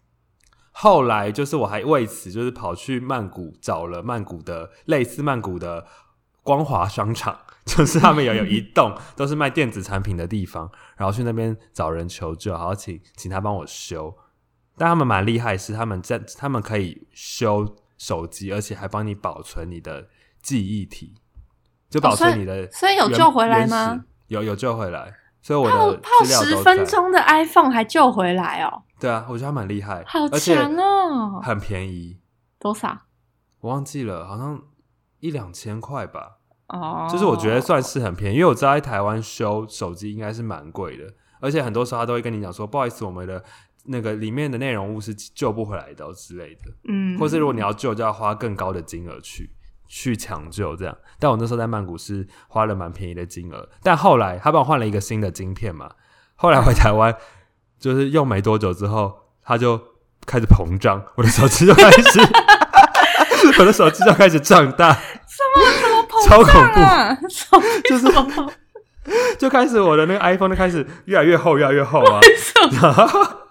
[0.73, 5.87] 后来就是我还为此就是跑去曼谷找了曼谷的类似曼谷的
[6.43, 14.17] 光华商场， 就是他们有有一栋 都是卖电子产品的地方，然后去那边找人求救，然后请请他帮我修。
[14.79, 20.09] 但他们蛮厉害，是他们在他们可以修手机，而且还帮你保存你的
[20.41, 21.15] 记忆体，
[21.91, 24.05] 就保存你的、所以有救回来吗？？
[24.29, 26.57] 有有救回来，所以我泡的泡十。
[26.63, 31.41] 分钟的 iPhone 还救回来哦，对啊，我觉得他蛮厉害，好强哦！
[31.43, 32.19] 很便宜。
[32.59, 32.97] 多少？
[33.61, 34.61] 我忘记了，好像
[35.21, 36.39] 一两千块吧。
[36.69, 41.05] 哦，就是我觉得算是很便宜，因为我知道在台湾修手机应该是蛮贵的，
[41.41, 43.43] 而且很多时候他都会跟你讲说，不好意思，我们的
[43.89, 49.51] 那个里面的内容物是救不回来的、哦、之类的，嗯，或是如果你要救，就要花更高的金额去
[49.89, 50.97] 去抢救这样。
[51.19, 55.91] 但我那时候在曼谷是花了蛮便宜的金额，但后来他帮我换了一个新的晶片嘛，
[56.37, 57.15] 后来回台湾
[57.79, 59.81] 就是用没多久之后，它就
[60.27, 62.21] 开始膨胀，我的手机就开始，
[63.59, 64.99] 我的手机就开始胀大。
[66.27, 67.17] 超恐怖啊，
[67.89, 68.53] 就是什么？
[69.39, 72.21] 就开始我的那个 iPhone 就开始越来越厚，越来越厚啊，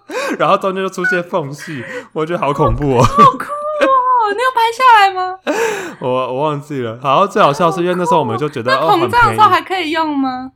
[0.38, 4.32] 然后中间就出现缝隙，我觉得好恐怖哦， 好酷哦！
[4.32, 5.38] 你有拍下来吗？
[6.00, 6.98] 我我忘记了。
[7.02, 10.52] 好，最好笑是因为那时候我们就觉得哦膨胀的时候还可以用吗？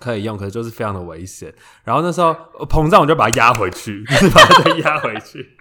[0.00, 1.52] 可以用，可是就是非常的危险。
[1.84, 2.28] 然后那时候
[2.58, 5.56] 呃膨胀，我就把它压回去，就是把它再压回去。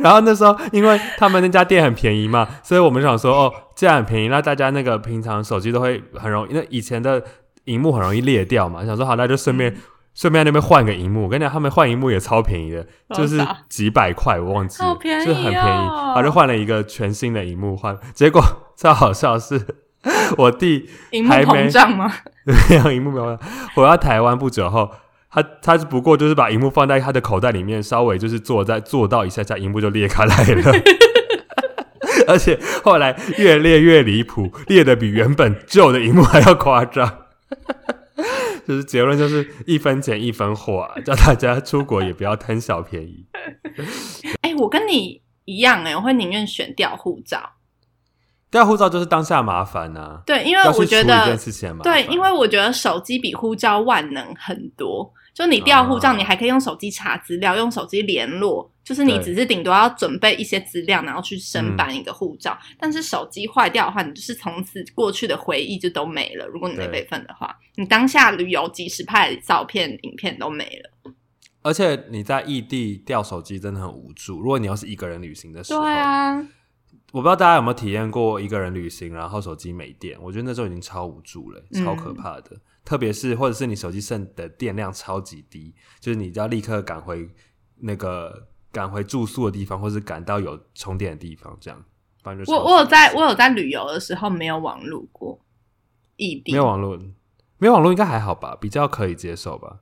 [0.00, 7.22] 然后那时候，因为他们那家店很便宜嘛，所以我们想说，哦，既然很便宜，那大家那个平常手机都会很容易，那以前的
[7.64, 9.76] 荧幕很容易裂掉嘛，想说好，那就顺便
[10.14, 11.24] 顺便在那边换个荧幕。
[11.24, 15.88] 我跟你讲，他们换荧幕也超便宜的，就是几百块，我忘记了，好便宜就是很便宜。
[15.88, 18.40] 哦他就换了一个全新的荧幕换，结果
[18.76, 19.60] 超好笑是，
[20.38, 22.08] 我弟荧幕还没膨胀吗？
[22.44, 23.36] 没有荧幕没有，
[23.74, 24.88] 回到台湾不久后，
[25.28, 30.72] 他他不过就是把荧幕放在他的口袋里面，稍微就是坐在坐到一下下，荧幕就裂开来了。
[32.28, 37.18] 而且后来越裂越离谱，裂的比原本旧的荧幕还要夸张。
[38.66, 43.26] 就是结论就是一分钱一分货、啊，叫大家出国也不要贪小便宜。
[44.42, 47.52] 哎、我跟你一样哎、我会宁愿选掉护照。
[48.50, 51.36] 掉护照就是当下麻烦呐、对，因为我觉得。
[51.82, 55.12] 对，因为我觉得手机比护照万能很多。
[55.34, 62.56] 就你调护照，啊你还可以用手机查资料，用手机联络，就是你只是顶多要准备一些资料，然后去申嗯办一个护照。
[62.78, 66.46] 但是手机坏掉的话，你就是从此过去的回忆就都没了。
[66.46, 71.12] 如果你没备份的话，你当下旅游即时拍的照片、影片都没了。
[71.62, 74.38] 而且你在异地掉手机真的很无助。
[74.40, 76.36] 如果你要是一个人旅行的时候，对啊，
[77.10, 82.60] 我不知道大家有没有体验过一个人旅行，然后手机没电，我觉得那时候已经超无助了，嗯超可怕的。
[82.84, 87.28] 特别是或者是你手机剩的电量超级低，就是你要立刻赶回
[87.76, 91.82] 那个赶回住宿的地方，或是赶到有充电的地方，这样。
[92.22, 95.38] 不然就超我我有在我有在旅游的时候没有网路过，
[96.16, 96.98] 异地没有网络，
[97.58, 99.80] 没有网络应该还好吧，比较可以接受吧。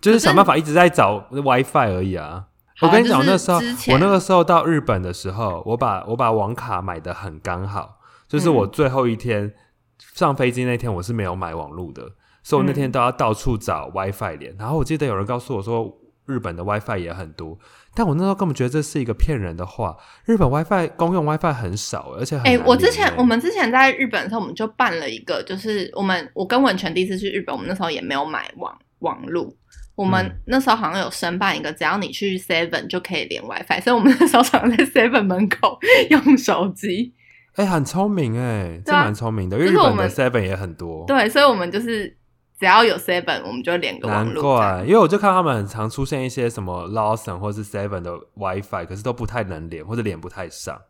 [0.00, 2.48] 就是想办法一直在找 WiFi 而已啊。
[2.80, 3.58] 我跟你讲，就是那时候
[3.92, 9.54] 我那个时候到日本的时候，我把我把网卡买的很刚好，就是嗯我最后一天、
[9.98, 12.12] 上飞机那天我是没有买网路的，
[12.44, 14.54] 所以我那嗯天都要到处找 WiFi 连。
[14.56, 15.92] 然后我记得有人告诉我说，
[16.26, 17.58] 日本的 WiFi 也很多，
[17.94, 19.96] 但我那时候根本觉得这是一个骗人的话。
[20.24, 29.56] 日本 WiFi 公用 WiFi 很少，而且很哎、难我之前我们之前在日本的时候，我们就办了一个，就是我们我跟文泉第一次去日本，我们那时候也没有买网网路，
[29.94, 35.78] 我们嗯那时候好像有申办一个，只要你去 Seven 就可以连 WiFi，所以我们 那时候常常在 Seven 门口
[36.10, 37.14] 用手机。
[37.56, 41.04] 哎、很聪明哎、这蛮聪明的，因为日本的 Seven 也很多。
[41.06, 42.16] 对，所以我们就是
[42.58, 44.56] 只要有 Seven，我们就连个网难路这样。
[44.56, 50.80] 怪，因为我就看他们很常出现一些什么 Lawson 或是 Seven 的 WiFi，可是都不太能连或者连不太上，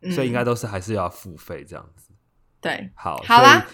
[0.00, 2.12] 嗯所以应该都是还是要付费这样子。
[2.60, 2.90] 对。
[2.94, 3.66] 好，好啦，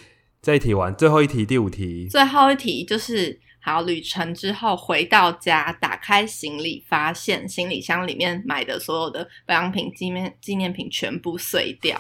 [0.43, 11.97] 这一题完，最后一题，第五题，最后一题就是，好，旅程之后回到家，打开行李，发现行李箱里面买的所有的保养品、纪念纪念品全部碎掉。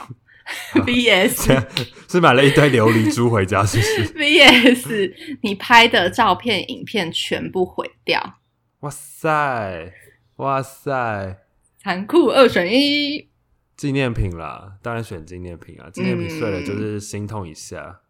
[0.87, 1.67] VS
[2.09, 4.15] 是买了一堆琉璃珠回家，是不是？
[4.15, 8.39] VS，你拍的照片、影片全部毁掉，
[8.81, 9.93] 哇塞，
[10.37, 11.39] 哇塞，
[11.83, 13.29] 残酷二选一。
[13.77, 18.01] 纪念品啦，当然选纪念品啊，纪念品碎了就是心痛一下。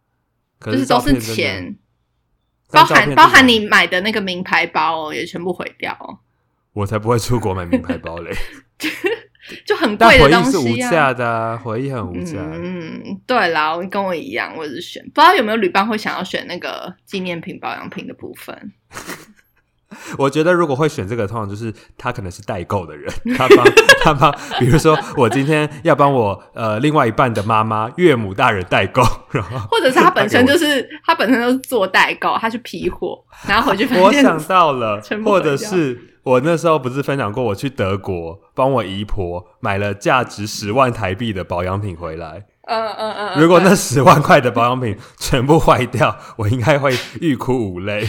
[0.59, 1.77] 可就是都是钱，
[2.71, 6.19] 包含包含你买的那个名牌包哦，也全部毁掉哦，
[6.73, 8.31] 我才不会出国买名牌包嘞。
[9.65, 10.61] 就很但回忆贵的东西啊。
[10.61, 12.37] 是无价的啊，回忆很无价。
[12.39, 18.73] 嗯，对啦，跟我一样，我也是选，不知道有没有旅伴会想要选那个纪念品、保养品的部分。
[20.19, 23.65] 我觉得如果会选这个，通常就是他可能是代购的人， 他帮
[24.03, 42.47] 他帮，比如说我今天要帮我呃另外一半的妈妈岳母大人代购，然后或者是他本身就是他本身就是做代购，他去批货，然后回去发现我想到了或者是我那时候不是分享过，我去德国帮我姨婆买了价值十万台币的保养品回来。
[42.69, 48.05] 嗯嗯嗯嗯，如果那十万块的保养品全部坏掉，我应该会欲哭无泪。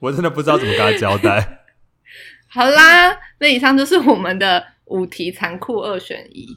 [0.00, 1.64] 我真的不知道怎么跟他交代。
[2.52, 6.48] 好啦，那以上就是我们的五题残酷二选一。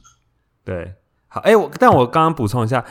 [0.65, 0.95] 对，
[1.27, 2.83] 好，哎、我但我刚刚补充一下，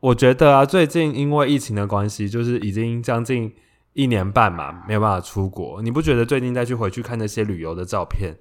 [0.00, 3.54] 我觉得啊，最近因为疫情的关系，就是已经将近
[3.94, 5.80] 一年半嘛，没有办法出国。
[5.80, 8.34] 你不觉得最近再去回去看那些旅游的照片，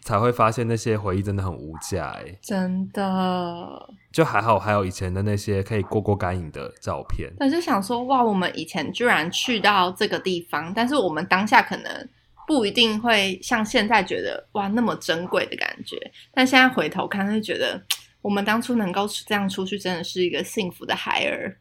[0.00, 2.10] 才会发现那些回忆真的很无价？
[2.18, 7.30] 哎，真的，就还好，还有以前的那些可以过过干瘾的照片。
[7.40, 12.08] 我就想说，哇，我们以前居然去到这个地方，但是我们当下可能
[12.46, 15.96] 不一定会像现在觉得哇那么珍贵的感觉，
[16.32, 17.82] 但现在回头看，就觉得
[18.22, 21.58] 我们当初能够这样出去，真的是一个幸福的孩儿。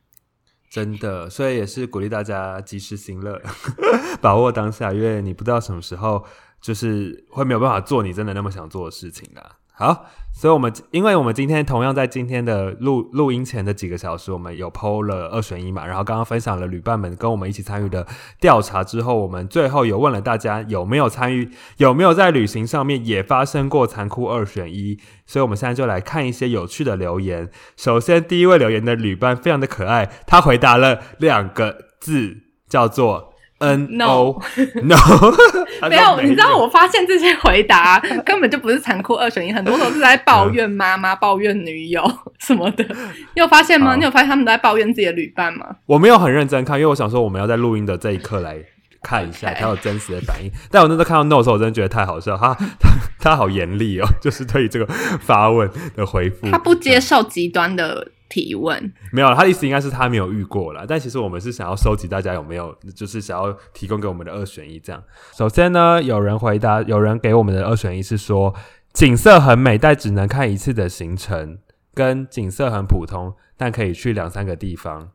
[0.69, 3.39] 真的，所以也是鼓励大家及时行乐，
[4.19, 6.25] 把握当下，因为你不知道什么时候
[6.63, 9.43] 就是会没有办法做你真的那么想做的事情啊。
[9.75, 18.05] 好，所以我们因为我们今天同样在今天的录录音前的几个小时，我们有 PO 了二选一嘛，然后刚刚分享了旅伴们跟我们一起参与的
[18.39, 27.49] 调查之后，我们最后有问了大家有没有参与，有没有在旅行上面也发生过残酷二选一，所以我们现在就来看一些有趣的留言。
[27.75, 32.37] 首先，第一位留言的旅伴非常的可爱，他回答了两个字，
[32.69, 34.41] 叫做 N No O
[34.83, 34.95] No，
[35.79, 42.03] 他没有，你知道我发现这些回答 根本就不是残酷二选一，很多都是在抱怨妈妈、抱怨女友
[42.39, 42.83] 什么的。
[42.83, 43.95] 你有发现吗？
[43.95, 45.75] 你有发现他们都在抱怨自己的旅伴吗？
[45.85, 48.57] 我没有很认真看，因为我想说我们要在录音的这一刻来
[49.01, 50.49] 看一下他有真实的反应。
[50.71, 52.89] 但我那时候看到 no 的时候，我真的觉得太好笑，他他
[53.19, 54.85] 他好严厉哦，就是对于这个
[55.21, 58.93] 发问的回复，他不接受极端的提问。
[59.11, 60.85] 没有，他的意思应该是他没有遇过啦。
[60.87, 65.03] 但其实我们是想要收集大家有没有，就是想要提供给我们的二选一这样。
[65.33, 68.53] 首先呢，有人回答，有人给我们的二选一是说
[68.93, 71.59] 景色很美，但只能看一次的行程，
[71.93, 75.11] 跟景色很普通，但可以去两三个地方。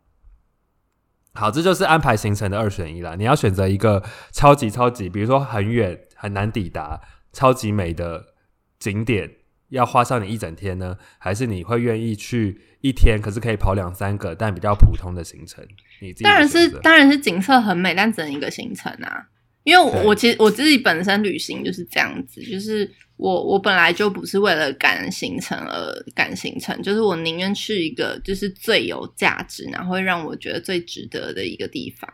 [1.34, 3.14] 好，这就是安排行程的二选一啦。
[3.14, 4.02] 你要选择一个
[4.32, 7.00] 超级超级，比如说很远很难抵达、
[7.32, 8.34] 超级美的
[8.80, 9.30] 景点，
[9.68, 15.66] 要花上你一整天呢，还是你会愿意去一天，可是可以跑两三个但比较普通的行程？
[16.00, 19.26] 你当然是当然是景色很美，但只能一个行程啊。
[19.64, 32.10] 因为我我其实我自己本身旅行就是这样子，就是我我本来就不是为了赶行程而赶行程，就是我宁愿去一个就是最有价值，然后会让我觉得最值得的一个地方。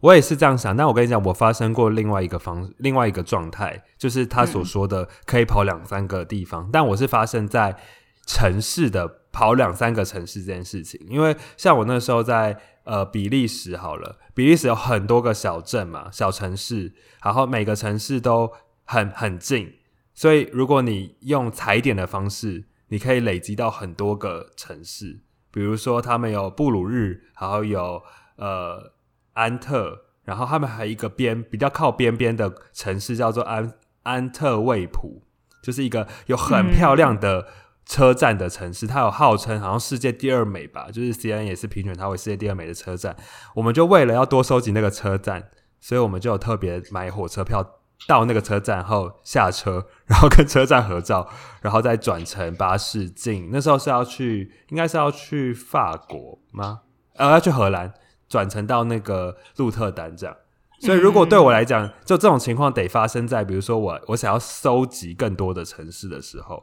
[0.00, 7.74] 我也是这样想，但我跟你讲，我发生过另外一个方，另外一个状态，就是他所说的可以跑两三个地方，但我是发生在
[8.26, 11.00] 城市的跑两三个城市这件事情。
[11.08, 18.52] 因为像我那时候在呃比利时好了，比利时有很多个小镇嘛，小城市，然后每个城市都
[18.84, 19.72] 很很近，
[20.12, 25.20] 所以如果你用踩点的方式，你可以累积到很多个城市。
[25.50, 28.02] 比如说，他们有布鲁日，然后有
[28.36, 28.92] 呃
[29.32, 33.72] 安特，然后他们还有一个边比较靠边边的城市叫做安
[34.02, 35.22] 安特卫普，
[35.62, 37.48] 就是一个有很漂亮的
[37.86, 43.16] 车站的城市，它有号称好像世界第二美吧，就是 C N 也是评选它为世界第二美的车站。
[43.54, 45.48] 我们就为了要多收集那个车站，
[45.80, 47.64] 所以我们就有特别买火车票。
[48.06, 51.26] 到那个车站后下车，然后跟车站合照，
[51.62, 53.48] 然后再转乘巴士进。
[53.50, 56.82] 那时候是要去，应该是要去法国吗？
[57.14, 57.94] 呃，要去荷兰，
[58.28, 60.36] 转乘到那个鹿特丹这样。
[60.80, 66.62] 所以，如果对我来讲，就这种情况得发生在，比如说我我想要收集更多的城市的时候，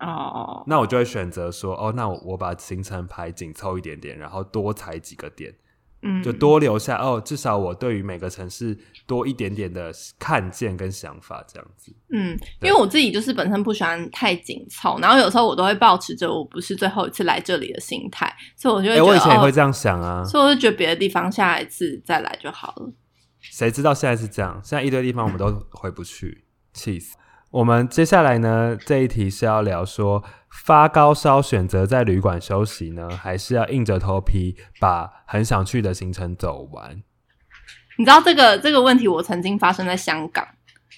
[0.00, 5.54] 哦，那我就会选择说，哦，那我我把行程排紧凑一点点，然后多踩几个点，
[6.02, 8.76] 嗯，就多留下哦，至少我对于每个城市
[9.06, 11.94] 多一点点的看见跟想法，这样子。
[12.10, 22.92] 嗯，因为我自己就是本身不喜欢太紧凑，然后有时候我都会保持着我不是最后一次来这里的心态，所以我就会哎、觉得，我以前也会哦这样想啊，所以我就觉得别的地方下一次再来就好了。
[23.40, 24.60] 谁知道现在是这样？
[24.64, 27.16] 现在一堆地方我们都回不去，气死！
[27.54, 37.00] 我们接下来呢这一题是要聊说，发高烧选择在旅馆休息呢，还是要硬着头皮把很想去的行程走完？
[37.96, 40.44] 你知道这个这个问题，我曾经发生在香港，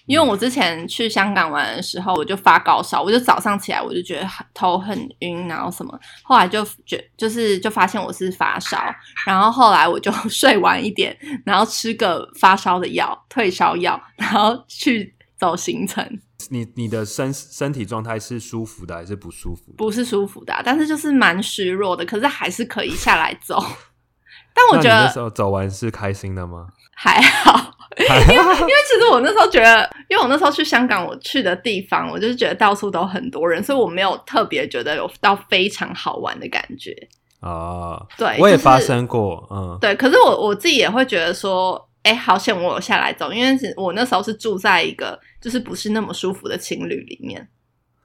[0.07, 8.79] 因为我之前去香港玩的时候，我就发高烧，我就早上起来我就觉得头很晕，然后什么，后来就觉就是就发现我是发烧，
[9.27, 16.05] 然后后来我就睡晚一点，然后吃个发烧的药、退烧药，然后去走行程，
[16.51, 19.77] 你你的身身体状态是舒服的还是不舒服的？
[19.77, 23.63] 不是舒服的啊、但是就是蛮虚弱的，可是还是可以下来走。
[24.55, 26.69] 但我觉得那那时候走完是开心的吗？
[26.99, 36.97] 还好，因为因为其实我那时候觉得，因为我那时候去香港，我去的地方，我就是觉得到处都很多人，所以我没有特别觉得有到非常好玩的感觉。
[37.41, 47.49] 啊，对，我也发生过，嗯，对，可是我我自己也会觉得说，哎，好险我有下来走，因为是我那时候是住在一个就是不是那么舒服的情侣里面。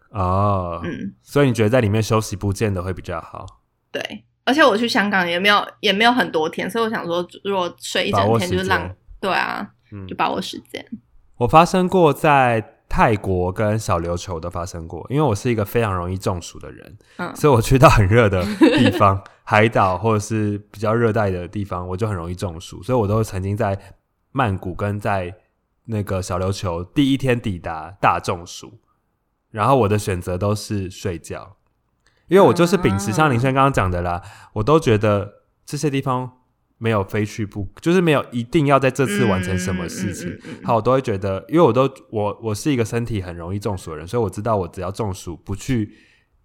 [0.10, 3.46] 哦，嗯，所以你觉得在里面休息不见得会比较好？
[3.92, 8.90] 对，而且我去香港也没有也没有很多天，所以我想说，如果睡一整天就是让
[9.20, 10.84] 对啊，嗯就把握时间。
[11.38, 23.78] 我发生过在泰国跟小琉球都发生过，因为我是一个非常容易中暑的人，嗯所以我去到很热的地方， 海岛或者是比较热带的地方，我就很容易中暑，所以我都曾经在
[24.32, 25.36] 曼谷跟在
[25.88, 28.72] 那个小琉球第一天抵达大中暑，
[29.50, 31.58] 然后我的选择都是睡觉，
[32.30, 34.22] 因为我就是秉持像林轩刚刚讲的啦，
[34.54, 36.32] 我都觉得这些地方
[36.78, 40.40] 没有非去不，就是没有一定要在这次完成什么事情。
[40.64, 45.94] 好，我都会觉得，因为我都我我是一个身体很容易中暑的人，所以我知道我只要中暑不去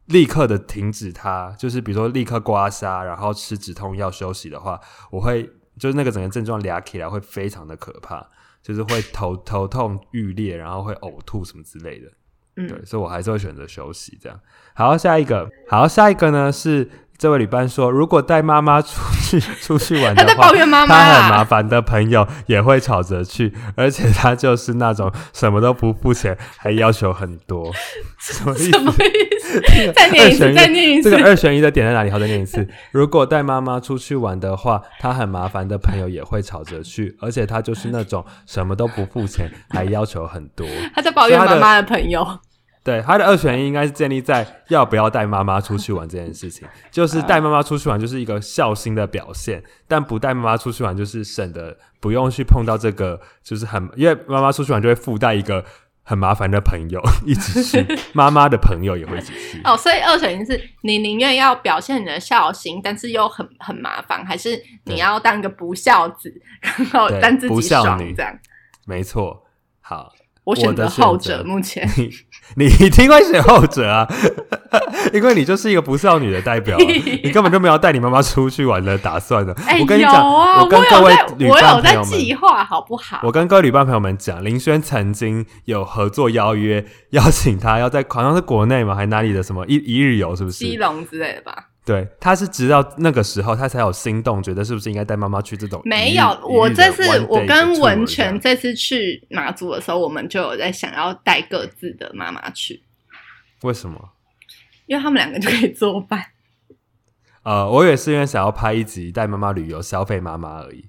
[0.07, 4.81] 立刻的停止它，就是比如说立刻刮痧，然后吃止痛药休息的话，
[5.11, 8.27] 我会就是那个整个症状俩起来会非常的可怕，
[8.63, 12.11] 就是会头头痛欲裂，然后会呕吐什么之类的。
[12.59, 14.41] 嗯对，所以我还是会选择休息这样。
[14.75, 16.89] 好，下一个，好，下一个呢是
[17.19, 27.73] 这位旅伴说，如果带妈妈出去出去玩他在的话抱，怨妈妈他很麻啊，烦的朋友也会吵着去，而且他就是那种什么都不付钱，还要求很多。
[28.19, 28.71] 什么意
[29.41, 29.93] 思？
[29.95, 31.11] 再念一次，再念一次。
[31.11, 32.11] 这个二选一的点在哪里？
[32.11, 32.67] 好，再念一次。
[32.91, 40.67] 如果带妈妈出去玩的话，他很麻烦的朋友也会吵着去，而且他就是那种什么都不付钱，还要求很多。
[40.95, 42.27] 他在抱怨妈妈的朋友，
[42.87, 55.65] 对，他的二选一应该是建立在要不要带妈妈出去玩这件事情，就是带妈妈出去玩就是一个孝心的表现，但不带妈妈出去玩就是省得不用去碰到这个，就是很因为妈妈出去玩就会附带一个
[56.05, 57.85] 很麻烦的朋友一起去，
[58.15, 59.61] 妈妈的朋友也会一起去。
[59.65, 66.33] 哦，所以二选一是你宁愿要表现你的孝心，但是又很很麻烦，还是你要当一个不孝子，
[66.63, 68.39] 然后对当自不己爽孝女这样？
[68.87, 69.45] 没错，
[69.81, 70.13] 好，
[70.47, 72.09] 我选择后者，目前你
[72.55, 74.07] 你一定会选后者啊，
[75.13, 76.81] 因为你就是一个不孝女的代表、啊，
[77.25, 79.53] 你根本就没有带你妈妈出去玩的打算的。
[79.67, 83.19] 哎，我跟你有讲，啊，跟各位有在，旅我有在伴朋友们计划，好不好？
[83.25, 90.59] 我跟各位旅伴朋友们讲，林轩曾经有合作邀约，邀请他要在好像是国内嘛，还哪里的什么一一日游，是不是？
[90.59, 91.71] 基隆之类的吧？
[91.87, 102.83] 对，他是直到那个时候他才有心动，觉得是不是应该带妈妈去这种没有，我这次我跟文泉这次去马祖的时候，我们就有在想要带各自的妈妈去，
[103.63, 104.11] 为什么？
[104.87, 106.21] 因为他们两个就可以作伴。
[107.45, 110.87] 呃，我也是因为想要拍一集带妈妈旅游消费妈妈而已。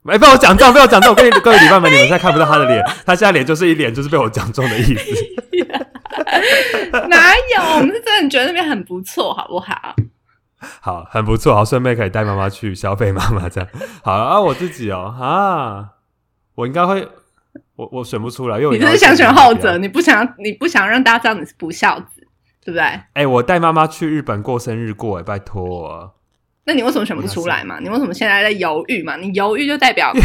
[0.00, 1.10] 没被我讲中，被我讲中。
[1.10, 5.04] 我跟你 各位旅伴们，你们现在看不到他的脸，他现在脸就是一脸就是被我讲中的意思。
[7.08, 7.76] 哪有？
[7.76, 9.94] 我们是真的觉得那边很不错，好不好？
[10.80, 13.68] 好，很不错，好，顺便可以带妈妈去消费妈妈这样。
[14.02, 15.88] 好啊，我自己哦，啊，
[16.54, 17.08] 我应该会，
[17.76, 22.26] 我我选不出来，因为你就是想选后者，你不想你不想让大家知道你是不孝子，
[22.64, 23.00] 对不对？
[23.14, 26.10] 哎、我带妈妈去日本过生日过，哎，拜托、啊，
[26.64, 27.80] 那你为什么选不出来嘛？
[27.80, 29.16] 你为什么现在在犹豫嘛？
[29.16, 30.20] 你犹豫就代表你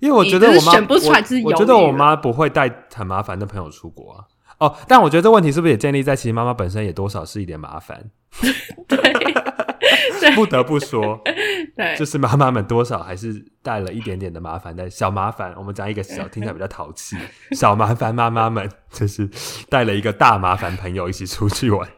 [0.00, 4.24] 因为我觉得我妈选不出来就是我，我觉得我妈不会带很麻烦的朋友出国啊。
[4.66, 8.10] 哦，但我觉得这问题是不是也建立在其实妈妈本身也多少是一点麻烦？
[8.88, 11.20] 对不得不说，
[11.76, 15.54] 对就是妈妈们多少还是带了一点点的麻烦的小麻烦。
[15.56, 17.16] 我们讲一个小，听起来比较淘气，
[17.52, 19.28] 小麻烦妈妈们就是
[19.68, 21.88] 带了一个大麻烦朋友一起出去玩。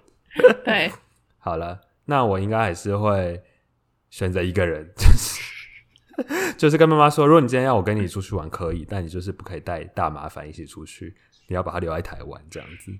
[0.65, 0.91] 对，
[1.39, 3.41] 好了，那我应该还是会
[4.11, 11.15] 选择一个人，就是就是跟妈妈说，如果你今天要我跟你出去玩，可以，但你就是不可以带大麻烦一起出去，
[11.49, 12.93] 你要把它留在台湾这样子。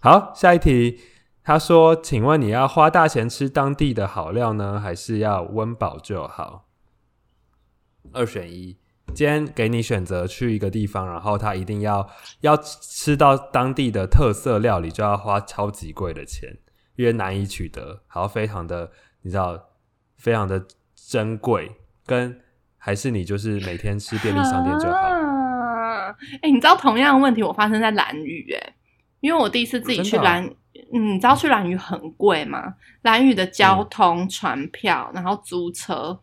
[0.00, 1.00] 好，下一题，
[1.42, 6.66] 他说，请问你要花大钱吃当地的好料呢，还是要温饱就好？
[8.12, 8.76] 二选一。
[9.12, 12.08] 今天给你选择去一个地方，然后他一定要
[12.42, 16.56] 要吃到当地的特色料理，就要花超级贵的钱。
[16.94, 18.92] 因为难以取得，还要非常的，
[19.22, 19.58] 你知道，
[20.16, 21.72] 非常的珍贵，
[22.06, 22.40] 跟
[22.76, 25.09] 还是你就是每天吃便利商店就好。
[26.20, 28.74] 啊，哎、你知道同样的问题我发生在兰屿哎，
[29.20, 30.44] 因为我第一次自己去兰，
[30.92, 32.74] 嗯，你知道去兰屿很贵吗？
[33.02, 36.18] 兰屿的交通、船票，然后租车，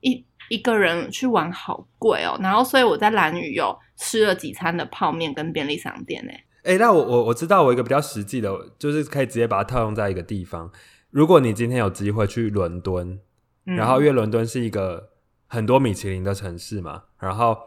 [0.00, 2.38] 一一个人去玩好贵哦。
[2.42, 6.44] 然后所以我在兰屿有吃了几餐的泡面跟便利商店哎。
[6.64, 10.70] 哎、那我我我知道我一个比较实际的，就是可以直接把它套用在一个地方。
[11.10, 13.18] 如果你今天有机会去伦敦，
[13.66, 15.10] 嗯然后因为伦敦是一个
[15.48, 17.58] 很多米其林的城市嘛，然后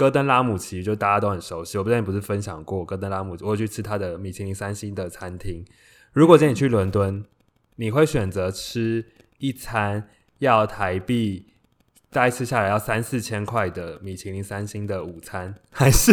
[0.00, 1.76] 戈登拉姆齐就大家都很熟悉。
[1.76, 5.62] 我之前不是分享过戈登拉姆，我去吃他的米其林三星的餐厅。
[6.14, 7.22] 如果今天你去伦敦，
[7.76, 9.04] 你会选择吃
[9.36, 11.52] 一餐要台币
[12.10, 16.10] 大概吃下来要三四千块的米其林三星的午餐，还 是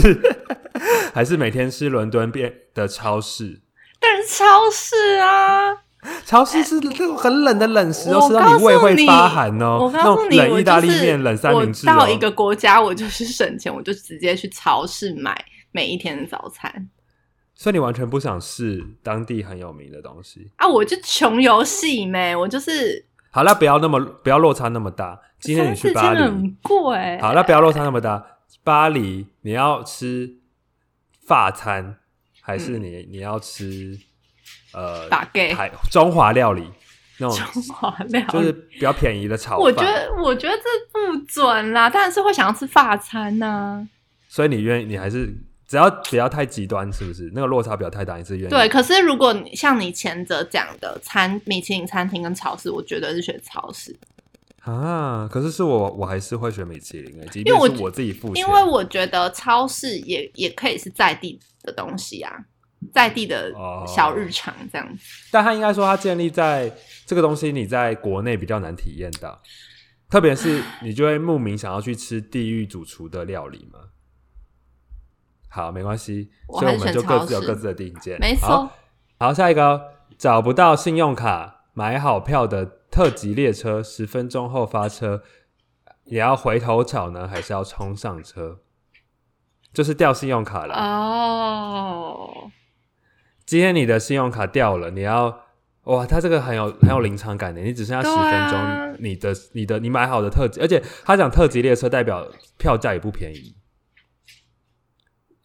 [1.14, 3.62] 还是每天吃伦敦边的超市？
[4.02, 5.74] 但是超市啊，
[6.26, 9.80] 超市是那种很冷的冷食哦，我吃到你胃会发寒哦。
[9.82, 11.94] 我告诉你，意大利就是面、冷三明治、哦。
[11.94, 15.36] 我到一个国家，我就是省钱，我就直接去超市买
[15.72, 16.90] 每一天的早餐
[17.54, 20.52] 所以你完全不想试当地很有名的东西。
[20.58, 20.68] 啊！
[20.68, 25.20] 我就穷游戏没，我就是好，那不要那么不要落差那么大。
[25.40, 27.20] 今天你去巴黎，很贵。
[27.20, 28.24] 好，那不要落差那么大。
[28.64, 30.38] 巴黎你要吃
[31.26, 31.98] 法餐，
[32.42, 33.98] 还是你、你要吃
[34.78, 36.70] 呃打台中华料理
[37.18, 39.60] 那种，中华料理，就是比较便宜的炒饭？
[39.60, 43.88] 我觉得我觉得这不准啦，当然是会想要吃法餐呐、
[44.28, 45.34] 所以你愿意，你还是
[45.68, 47.32] 只要不要太极端，是不是？
[47.34, 48.50] 那个落差不要太大，你是愿意？
[48.50, 53.98] 对，可是如果你像你前者讲的餐米其林餐厅跟超市，我绝对是选超市，
[54.62, 62.32] 啊，可是是我，我还是会选米其林因为我便是我自己付钱，因为我觉得超市也也可以是在地的东西啊，
[62.94, 65.04] 在地的哦小日常这样子。
[65.32, 66.72] 但他应该说他建立在
[67.06, 69.42] 这个东西你在国内比较难体验到，
[70.10, 73.80] 特别是你就会慕名想要去吃地狱主厨的料理嘛。
[75.50, 78.20] 好，没关系，所以我们就各自有各自的定见。
[78.20, 78.72] 没好错，
[79.20, 79.82] 好，下一个哦
[80.18, 85.24] 找不到信用卡买好票的特急列车，十分钟后发车，
[86.06, 88.60] 也要回头找呢，还是要冲上车？
[89.74, 90.76] 就是掉信用卡了。
[90.76, 92.52] 哦，
[93.48, 95.46] 今天你的信用卡掉了，你要
[95.84, 103.56] 哇，他这个很有很有临场感的，你只剩下十对分啊钟，你的你的你买好的特级，而且他讲特级列车代表票价也不便宜。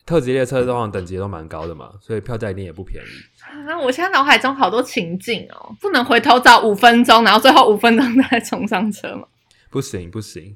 [0.05, 3.70] 特级列车通常等级都蛮高的嘛，所以票价一定也不便宜。
[3.70, 3.78] 啊！
[3.78, 9.28] 我现在脑海中好多情境哦，不能回头找五分钟，然后最后 五分钟再冲上车吗？
[9.70, 10.53] 不行不行，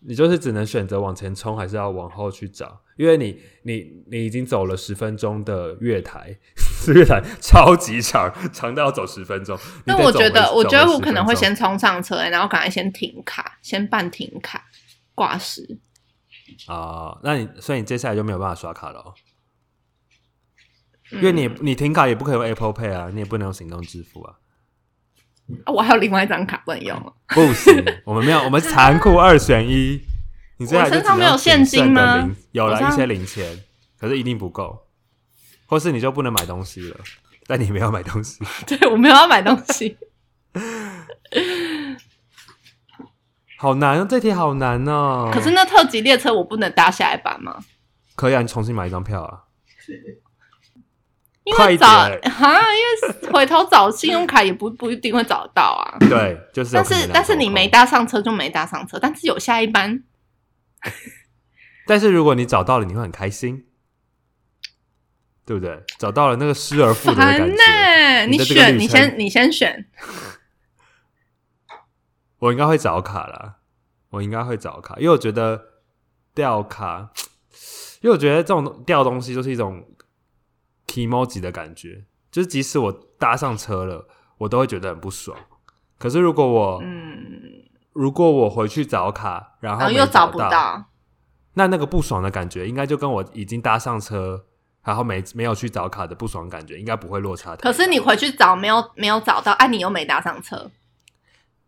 [0.00, 2.80] 你就是只能选择往前冲，还是要往后去找？
[3.00, 6.36] 因为你你你已经走了十分钟的月台，
[6.94, 9.56] 月台超级长，长到要走十分钟。
[9.56, 14.66] 你那我觉得，我觉得走回10我可能会先冲上车、然后赶快先停卡，先办停卡
[15.14, 15.78] 挂失。
[16.66, 19.14] 啊、那你所以你接下来就没有办法刷卡了、哦，
[21.12, 24.34] 嗯因为你你停卡也不可以用 Apple Pay 啊，你也不能用行动支付啊，
[25.64, 27.14] 啊我还有另外一张卡不能用了。
[27.28, 30.02] 不行，我们没有，我们残酷二选一。
[30.60, 33.58] 你身上没有现金吗有了一些零钱，
[33.98, 34.86] 可是一定不够，
[35.64, 36.96] 或是你就不能买东西了，
[37.46, 38.38] 但你没有买东西。
[38.68, 39.96] 对我没有要买东西，
[43.56, 45.30] 好难哦，这题好难哦。
[45.32, 47.58] 可是那特急列车我不能搭下一班吗？
[48.14, 49.44] 可以啊，你重新买一张票啊。
[51.44, 52.78] 因为找点哈，因
[53.24, 55.96] 为回头找信用卡也不不一定会找得到啊。
[55.98, 60.00] 对，就是但是但是你没搭上车就没搭上车，但是有下一班，
[61.86, 63.66] 但是如果你找到了，你会很开心，
[65.44, 65.82] 对不对？
[65.98, 68.26] 找到了那个失而复得的感呢、觉。
[68.26, 69.86] 你选，你先，你先选。
[72.40, 73.56] 我应该会找卡啦，
[74.10, 75.62] 我应该会找卡，因为我觉得
[76.34, 77.10] 掉卡，
[78.00, 79.86] 因为我觉得这种掉东西就是一种
[80.86, 84.08] emoji 的感觉，就是即使我搭上车了，
[84.38, 85.36] 我都会觉得很不爽。
[85.98, 87.29] 可是如果我、嗯，
[88.00, 90.86] 如果我回去找卡，然后又找不到，
[91.52, 94.46] 那那个不爽的感觉，应该就跟我已经搭上车，
[94.82, 97.60] 然后没没有去找卡的不爽感觉，应该不会落差太。
[97.60, 100.70] 可是你回去找没有没有找到，啊，你又没搭上车，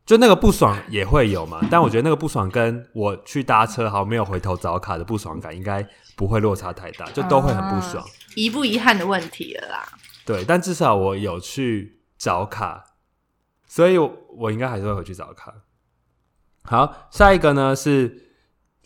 [0.07, 8.03] 就那个不爽也会有嘛，但我觉得那个不爽跟我去搭车好没有回头找卡的不爽感，应该不会落差太大，就都会很不爽。
[8.37, 9.87] 遗不遗憾的问题了啦。
[10.25, 12.85] 对，但至少我有去找卡，
[13.67, 15.53] 所以我我应该还是会回去找卡。
[16.65, 18.31] 好，下一个呢是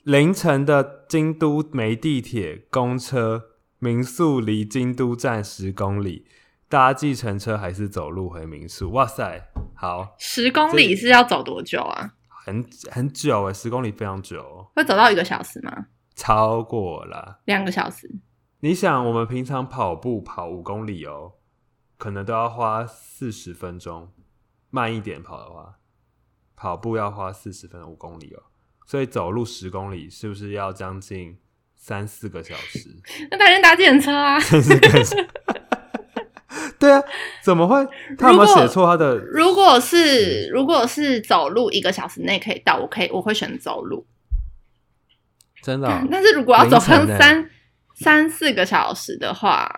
[0.03, 3.45] 凌晨的京都没地铁、公车，
[3.79, 6.27] 民宿离京都站十公里，
[6.69, 8.91] 搭计程车还是走路回民宿？
[8.93, 12.15] 哇塞，好，十公里是要走多久啊？
[12.29, 15.87] 很很久诶，十公里非常久哦，会走到一个小时吗？
[16.15, 17.41] 超过了。
[17.45, 18.11] 两个小时？
[18.61, 21.33] 你想，我们平常跑步跑五公里哦，
[21.99, 24.13] 可能都要花四十分钟，
[24.71, 25.79] 慢一点跑的话，
[26.57, 28.43] 跑步要花四十分钟五公里哦，
[28.87, 31.37] 所以走路十公里是不是要将近
[31.77, 32.89] 三四个小时？
[33.31, 34.39] 那当然搭计程车啊。
[36.79, 37.03] 对啊，
[37.43, 37.87] 怎么会？
[38.19, 39.17] 他有没有写错他的？
[39.17, 44.07] 如果是如果是走路一个小时内可以到，我可以我会选走路。
[45.63, 47.51] 真的哦、但是如果要走凌晨欸三
[47.95, 49.69] 三四个小时的话，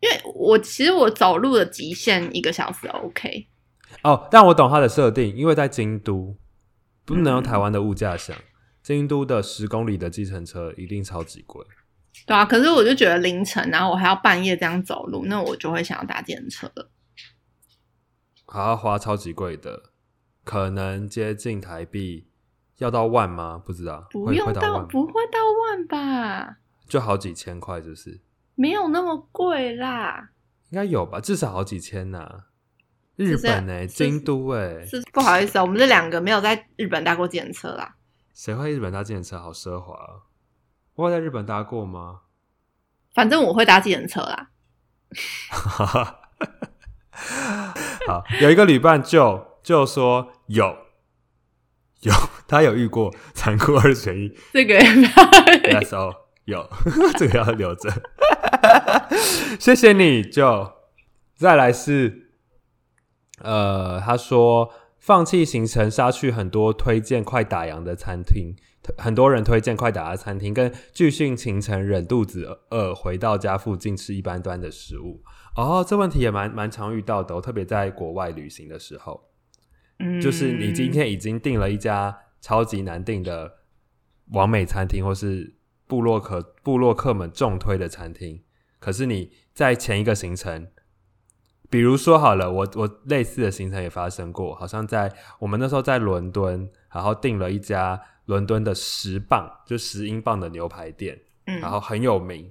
[0.00, 3.46] 因为我其实我走路的极限一个小时 OK。
[4.04, 6.36] 哦，但我懂它的设定，因为在京都，
[7.04, 8.36] 不能用台湾的物价想，
[8.82, 11.64] 京都的十公里的计程车一定超级贵。
[12.26, 16.90] 对啊，可是我就觉得凌晨，然后我还要半夜这样走路，那我就会想要搭电车了。
[18.46, 19.90] 还要花超级贵的，
[20.44, 22.28] 可能接近台币
[22.76, 23.60] 要到万吗？
[23.64, 26.58] 不知道，不用到，不会到万吧？
[26.86, 28.20] 就好几千块，就是？
[28.54, 30.30] 没有那么贵啦。
[30.70, 32.44] 应该有吧，至少好几千呐、
[33.16, 37.94] 日本哎、是京都哎、是不好意思啊，我们这两个没有在日本搭过电车啦。
[38.32, 39.38] 谁会日本搭自行车？
[39.38, 40.26] 好奢华啊！
[40.96, 42.22] 我有在日本搭过吗？
[43.14, 44.50] 反正我会搭自行车啦。
[48.08, 50.76] 好，有一个旅伴就就说有
[52.00, 52.12] 有，
[52.48, 55.08] 他有遇过残酷二选一，这个也不 要
[55.80, 56.68] That's all，有
[57.16, 57.90] 这个要留着。
[59.60, 60.72] 谢谢你，就
[61.36, 62.23] 再来是，
[63.44, 68.56] 呃，他说放弃行程，杀去很多推荐快打烊的餐厅，
[68.96, 75.22] 很多人推荐快打烊的餐厅，跟巨训行程忍肚子饿回到家附近吃一般端的食物。
[75.56, 79.28] 哦，这问题也蛮蛮常遇到的、哦，特别在国外旅行的时候。
[80.00, 83.52] 嗯，就是你今天已经订了一家超级难订的
[84.32, 85.54] 完美餐厅，或是
[85.86, 88.42] 布洛克布洛克们重推的餐厅，
[88.80, 90.66] 可是你在前一个行程，
[91.70, 102.50] 比如说好了，我我类似的行程也发生过，好像在我们那时候在伦敦，然后订了一家伦敦的十磅就十英镑的牛排店，嗯，然后很有名。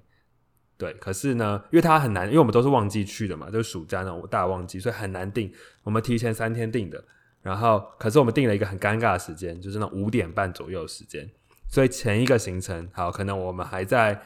[0.75, 5.49] 对，可是呢，因为它很难，因为我们都是旺季去的嘛，就是暑假那种大旺季，所以很难订。
[5.83, 7.01] 我们提前三天订的，
[7.41, 11.29] 然后可是我们订了一个很尴尬的时间，就是那五点半左右的时间。
[11.69, 14.19] 所以前一个行程，好，可能我们还在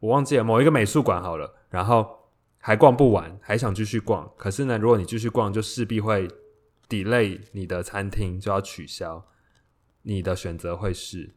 [0.00, 2.06] 我忘记了某一个美术馆好了，然后
[2.68, 4.30] 还逛不完，还想继续逛。
[4.36, 6.28] 可是呢，如果你继续逛，就势必会
[6.86, 9.24] delay 你的餐厅就要取消，
[10.02, 11.30] 你的选择会是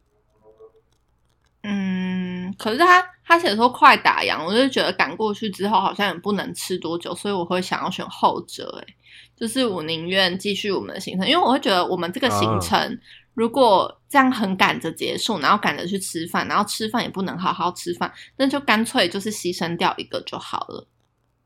[1.62, 8.94] 嗯，可是他他写说快打烊，我就觉得赶过去之后好像也不能吃多久，所以我会想要选后者、欸。
[9.34, 12.98] 就是我宁愿继续我们的行程，因为我会觉得我们这个行程、
[13.32, 20.86] 如果这样很赶着结束，然后赶着去吃饭，然后吃饭也不能好好吃饭，那就干脆就是牺牲掉一个就好了。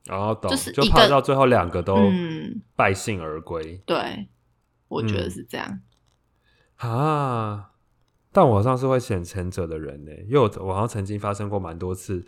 [0.07, 4.29] 然后懂，就是就怕到最后两个都嗯，败兴而归、对，
[4.89, 5.81] 我觉得嗯是这样。
[6.77, 7.71] 啊！
[8.33, 12.23] 但我好像是会选前者的人呢，因为我我好像曾经发生过蛮多次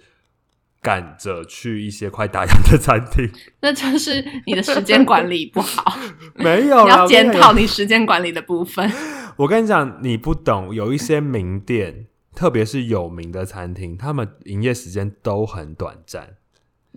[0.81, 5.99] 赶着去一些快打烊的餐厅， 那就是你的时间管理不好，
[6.37, 8.91] 没有，你要检讨你时间管理的部分。
[9.37, 16.38] 我跟你讲，你不懂，有一些名店，特别是有名的餐厅，他们营业时间都很短暂。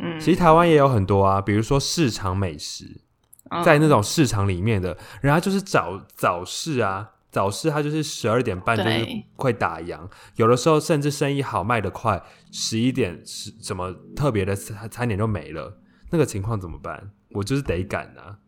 [0.02, 3.02] 嗯，其实台湾也有很多啊，比如说市场美食，
[3.50, 10.00] 嗯在那种市场里面的，人家就是早早市啊，早市它就是十二点半就是对会打烊，
[10.36, 12.22] 有的时候甚至生意好卖得快，
[12.52, 15.78] 十一点十什么特别的餐餐点就没了，
[16.10, 17.12] 那个情况怎么办？
[17.32, 18.40] 我就是得赶啊。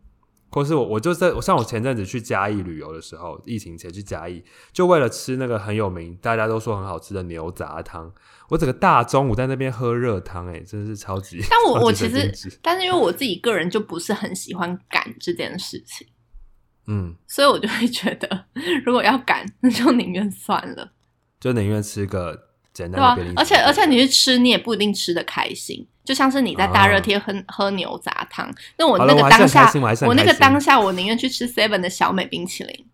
[0.52, 8.14] 或是我，我就在我像我前阵子去嘉义旅游的时候，疫情前去嘉义，就为了吃那个很有名，大家都说很好吃的牛杂汤，
[8.54, 11.44] 我整个大中午在那边喝热汤，哎，真的是超级。
[11.50, 12.32] 但我 我其实
[12.62, 16.08] 但是因为我自己个人就不是很喜欢赶这件事情，
[16.86, 18.46] 嗯，所以我就会觉得，
[18.86, 20.92] 如果要赶，那就宁愿算了，
[21.42, 23.34] 就宁愿吃个简、单的。
[23.36, 25.88] 而且而且你去吃，你也不一定吃的开心。
[26.04, 29.72] 就像是你在大热天喝、喝牛杂汤，那我那个当下
[30.06, 32.86] 我那个当下，我宁愿去吃 Seven 的小美冰淇淋。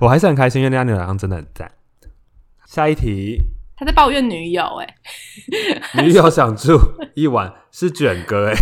[0.00, 1.70] 我还是很开心，因为那家牛杂汤真的很赞。
[2.64, 3.42] 下一题，
[3.76, 4.94] 他在抱怨女友、欸，
[6.02, 6.78] 女友想住
[7.14, 8.54] 一晚是卷哥哎、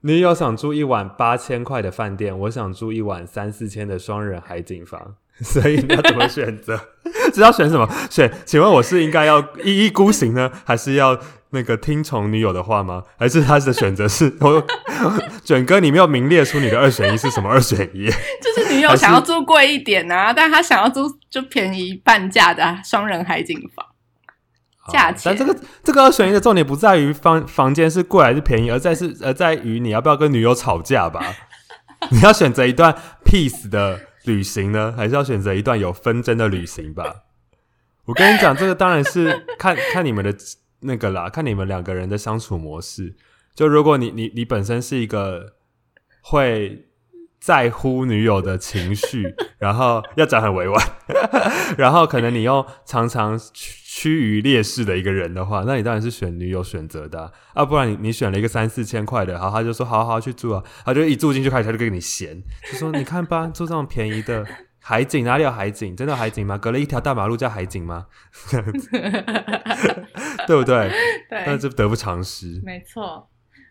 [0.00, 6.80] 女友想住一晚八千块的饭店，我想住一晚三四千的双人海景房， 所以你要怎么选择？
[7.32, 7.88] 知道选什么？
[8.10, 8.32] 选？
[8.44, 11.18] 请问我是应该要一意孤行呢，还是要
[11.50, 13.02] 那个听从女友的话吗？
[13.18, 14.64] 还是他的选择是我
[15.44, 15.80] 卷哥？
[15.80, 18.06] 你没有明列出你的二选一是什么二选一？
[18.08, 23.84] 就是女友想要住贵一点啊，但他想要住就便宜半价的双人海景房。
[24.88, 31.34] 价钱但这个这个二选一的重点不在于房房间是贵还是便宜，而在是而在于你要不要跟女友吵架吧？
[32.10, 37.22] 你要选择一段 peace 的旅行呢，还是要选择一段有纷争的旅行吧？
[38.04, 40.34] 我跟你讲，这个当然是 看看你们的
[40.80, 43.16] 那个啦，看你们两个人的相处模式。
[43.54, 45.54] 就如果你你你本身是一个
[46.20, 46.86] 会
[47.40, 50.86] 在乎女友的情绪，然后要讲很委婉，
[51.78, 53.38] 然后可能你又常常
[53.96, 62.36] 趋趋于劣势的一个人的话，那你当然是选女友选择的啊，啊不然你你选了一个三四千块的，然后他就说好好好去住啊，他就一住进去开始他就跟你闲，
[62.70, 64.44] 就说你看吧，住这种便宜的
[64.82, 65.96] 海景哪里有海景？
[65.96, 66.58] 真的有海景吗？
[66.58, 68.06] 隔了一条大马路叫海景吗？
[68.50, 68.90] 这样子
[70.46, 70.92] 对不对？
[71.30, 72.60] 但对，这得不偿失。
[72.62, 73.26] 没错。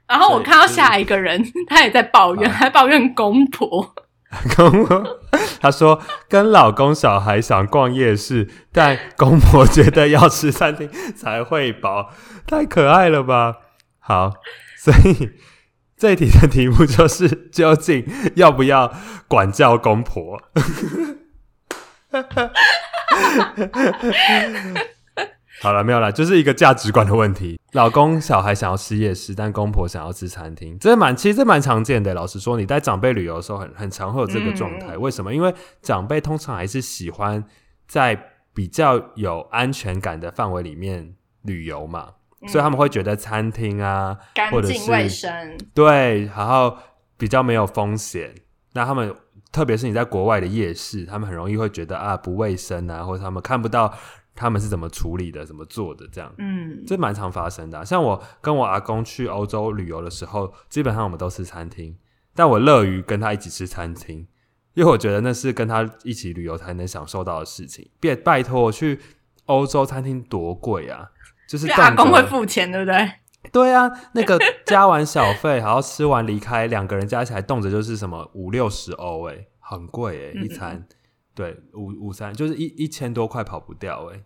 [0.08, 3.94] 然后我看到下一个人，他也在抱怨，啊还抱怨公婆。
[4.56, 5.20] 公婆，
[5.62, 12.12] 他说跟老公小孩想逛夜市，但公婆觉得要吃餐厅才会饱，
[12.48, 13.58] 太可爱了吧？
[14.00, 14.34] 好，
[14.78, 15.32] 所以
[15.98, 18.06] 这题的题目就是究竟
[18.36, 18.94] 要不要
[19.28, 20.42] 管教公婆？
[25.66, 27.60] 好了，没有了，就是一个价值观的问题。
[27.72, 32.14] 老公小孩想要吃夜市，但公婆想要吃餐厅，这蛮其实这蛮常见的。
[32.14, 34.94] 老实说，你带长辈旅游的时候很，很常会有这个状态。
[34.94, 35.34] 嗯为什么？
[35.34, 35.52] 因为
[35.82, 37.44] 长辈通常还是喜欢
[37.88, 42.10] 在比较有安全感的范围里面旅游嘛，
[42.48, 46.78] 所以他们会觉得餐厅啊，干或者是净卫生，对，然后
[47.18, 48.36] 比较没有风险。
[48.74, 49.16] 那他们
[49.52, 53.92] 特别是你在国外的夜市，他们很容易会觉得啊不卫生啊，或者他们看不到
[54.36, 56.32] 他们是怎么处理的、怎么做的这样。
[56.38, 61.98] 嗯，这蛮常发生的啊、像我跟我阿公去欧洲旅游的时候，基本上我们都吃餐厅，
[62.36, 64.28] 但我乐于跟他一起吃餐厅，
[64.74, 67.90] 因为我觉得那是跟他一起旅游才能享受到的事情。
[68.00, 69.00] 别拜托我去
[69.46, 71.10] 欧洲餐厅多贵啊，
[71.48, 73.12] 就是就阿公会付钱，对不对？
[73.52, 80.86] 对啊，那个 加完小费，然后吃完离开，两个人加起来动辄就是什么五六十欧，哎，很贵哎，嗯一餐。
[81.36, 84.22] 对，五五三就是一一千多块跑不掉哎。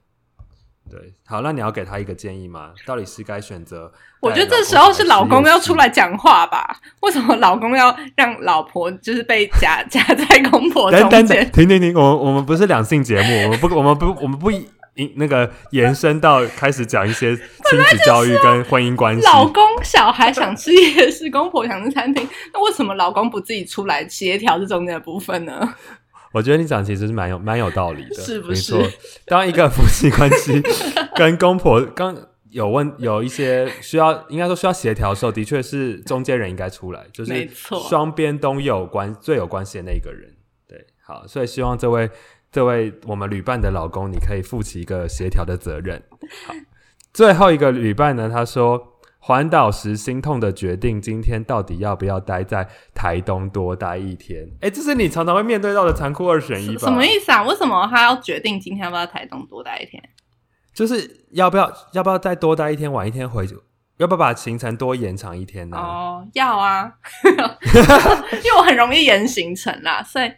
[0.90, 2.72] 对，好，那你要给他一个建议吗？
[2.84, 3.92] 到底是该选择？
[4.22, 6.80] 我觉得这时候是老公要出来讲话吧？
[7.02, 11.52] 为什么老公要让老婆就是被夹夹在公婆等等等，中间？
[11.52, 14.68] 停停停，我们我们不是两性节目，我们不我们不我们不引
[15.16, 19.22] 那个延伸到开始讲一些亲子教育跟婚姻关系。
[19.24, 25.76] 老公小孩想吃夜市，公婆想吃餐厅，那为什么老公不自己出来协调这中间的部分呢？
[26.32, 28.92] 我觉得你讲其实是蛮有蛮有道理的，是不是没错，
[29.26, 30.62] 当一个夫妻关系
[31.16, 32.16] 跟公婆刚
[32.50, 37.50] 有问有一些需要，应该说需要协调的时候，的确是中间人应该出来，就是
[37.90, 40.32] 双边都有关最有关系的那一个人。
[40.68, 42.10] 对，好，所以希望这位
[42.52, 46.02] 这位我们旅伴的老公，你可以负起一个协调的责任。
[46.46, 46.54] 好，
[47.14, 48.99] 最后一个旅伴呢，他说。
[49.30, 54.44] 环岛时心痛的决定，今天到底要不要待在台东多待一天？
[54.60, 56.88] 哎，这是你常常会面对到的残酷二选一吧？
[56.88, 57.44] 什么意思啊？
[57.44, 60.02] 为什么他要决定今天要不要在台东多待一天？
[60.74, 63.56] 就是要不要要不要再多待一天，晚一天回去？
[63.98, 65.78] 要不要把行程多延长一天呢？
[65.78, 66.92] 哦，要啊，
[67.24, 70.32] 因为我很容易延行程啦，所以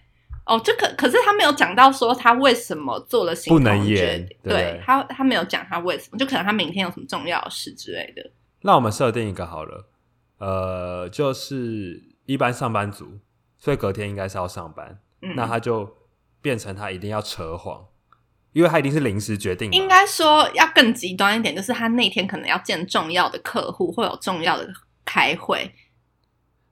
[0.45, 8.29] 哦，这可可是他没有讲到说他为什么做了行不能延定，对对他他没有讲他为什么，就可能他明天有什么重要的事之类的。
[8.61, 9.87] 那我们设定一个好了，
[10.37, 13.19] 呃，就是一般上班族，
[13.57, 15.97] 所以隔天应该是要上班，嗯，那他就
[16.41, 17.85] 变成他一定要扯谎，
[18.53, 19.75] 因为他一定是临时决定嘛。
[19.75, 24.67] 应该说要更极端一点，就是他那天可能要见重要的客户，会有重要的
[25.03, 25.71] 开会，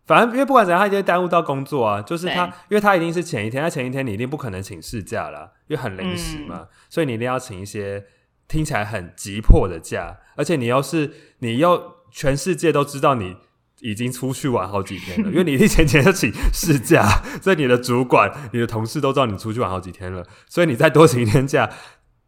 [0.05, 2.01] 反正因为不管怎样，他一定会耽误到工作啊。
[2.01, 8.05] 就是他，因为他一定是前一天，他前一天你一定不可能请事假啦，因为很临时嗯嘛，所以你一定要请一些
[8.49, 13.37] 听起来很急迫的假，而且你要是你要全世界都知道你
[13.79, 17.07] 已经出去玩好几天了， 因为你一定前前就请事假，
[17.41, 21.71] 所以你的主管、你的同事都知道你出去玩好几天了，所以你再多请一天假，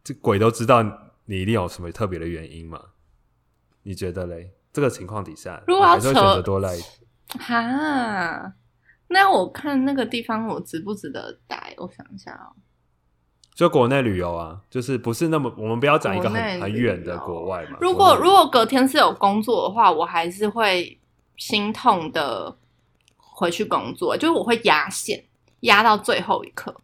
[0.02, 0.82] 这鬼都知道
[1.26, 2.80] 你一定有什么特别的原因嘛？
[3.82, 4.52] 你觉得嘞？
[4.72, 8.54] 这个情况底下，如果要你还是选择多来一天哈。
[9.08, 11.74] 那我看那个地方我值不值得待？
[11.76, 12.56] 我想一下哦。
[13.54, 17.76] 就国内旅游啊，就是不是那么，我们不要讲一个很很远的国外嘛。
[17.80, 20.98] 如果如果隔天是有工作的话，我还是会
[21.36, 22.56] 心痛的
[23.18, 25.24] 回去工作，就是我会压线，
[25.60, 26.74] 压到最后一刻。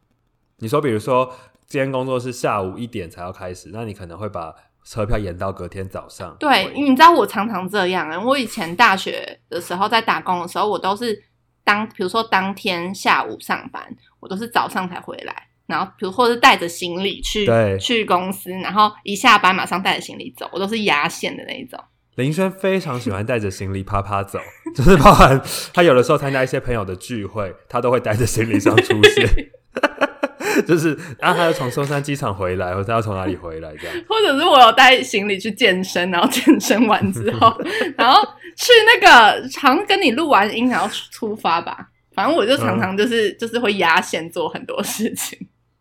[0.58, 1.32] 你说，比如说
[1.66, 4.54] 今天工作是下午一点才要开始，那你可能会把
[4.84, 6.36] 车票延到隔天早上。
[6.38, 8.20] 对，你知道我常常这样啊。
[8.20, 11.24] 我以前大学的时候在打工的时候，我都是
[11.64, 15.47] 当比如说当天下午上班，我都是早上才回来。
[15.68, 17.46] 然后，比如或者是带着行李去
[17.78, 21.78] 去公司，然后一下班马上带着行李走，我都是压线的那一种。
[22.14, 24.40] 林轩非常喜欢带着行李啪啪走，
[24.74, 25.40] 就是包含
[25.72, 29.28] 他有的时候参加一些朋友的聚会，他都会带着行李箱出现。
[30.66, 33.96] 就是，然后他要从松山机场回来，或者他要从哪里回来这样。
[34.08, 37.56] 或者是我有带行李去健身，然后健身完之后，
[37.96, 38.20] 然后
[38.56, 41.88] 去那个好像跟你录完音，然后出发吧。
[42.12, 45.38] 反正我就常常就是、就是会压线做很多事情。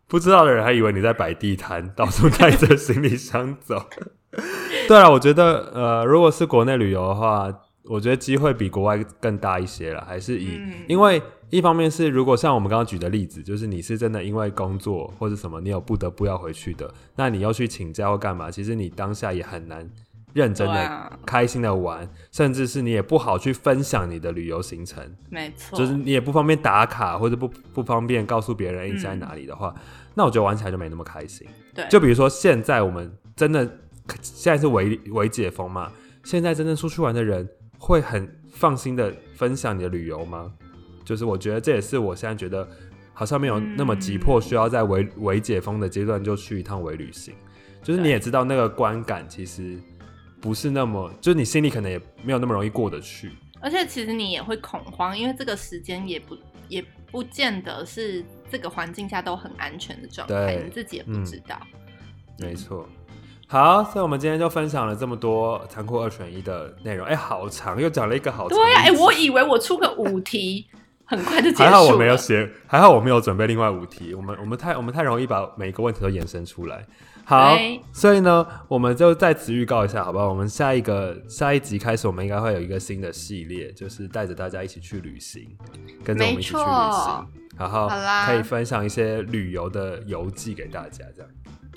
[0.08, 3.86] 不知道的人还以为你在摆地摊， 到处带着行李箱走。
[4.88, 7.52] 对啊，我觉得呃，如果是国内旅游的话，
[7.86, 19.90] 我觉得机会比国外更大一些了，还是以、嗯因为一方面是如果像我们刚刚举的例子，就是你是真的因为工作或者什么，你有不得不要回去的，那你要去请假或干嘛，其实你当下也很难
[20.38, 25.04] 认真的、啊开心的玩，甚至是你也不好去分享你的旅游行程。
[25.30, 29.76] 没错，就是你也不方便打卡，或者不不方便告诉别人你嗯在哪里的话，
[30.14, 31.46] 那我觉得玩起来就没那么开心。
[31.74, 33.66] 对，就比如说现在我们真的
[34.22, 35.92] 现在是微微解封嘛，
[36.24, 37.46] 现在真正出去玩的人
[37.78, 40.54] 会很放心的分享你的旅游吗？
[41.04, 42.66] 就是我觉得这也是我现在觉得
[43.12, 47.34] 好像没有那么急迫，需要在微微解封的阶段就去一趟微旅行。
[47.84, 49.78] 就是你也知道那个观感其实
[50.40, 53.32] 不是那么，就是你心里可能也没有那么容易过得去。
[53.60, 56.38] 而且其实你也会恐慌，因为这个时间也不
[56.70, 61.60] 也不见得是这个环境下都很安全的状态，你自己也不知道。
[62.38, 62.88] 没错。
[63.48, 67.08] 好，所以我们今天就分享了这么多残酷二选一的内容。
[67.08, 68.82] 哎、好长，又讲了一个好长对呀。
[68.82, 70.68] 哎、我以为我出个五题
[71.06, 71.70] 很快就结束了。
[71.70, 74.14] 还好我没有写，还好我没有准备另外五题。
[74.14, 76.86] 我们我们太我们太容易把每一个问题都延伸出来。
[77.30, 77.58] 好，
[77.92, 80.30] 所以呢，我们就在此预告一下，好不好？
[80.30, 85.46] 我们下一个下一集开始，我们应该会有一个新的系列，就是带着大家一起去旅行，
[86.06, 91.30] 跟着我们一起去旅行，然后好啦可以分享一些旅游的游记给大家，这样。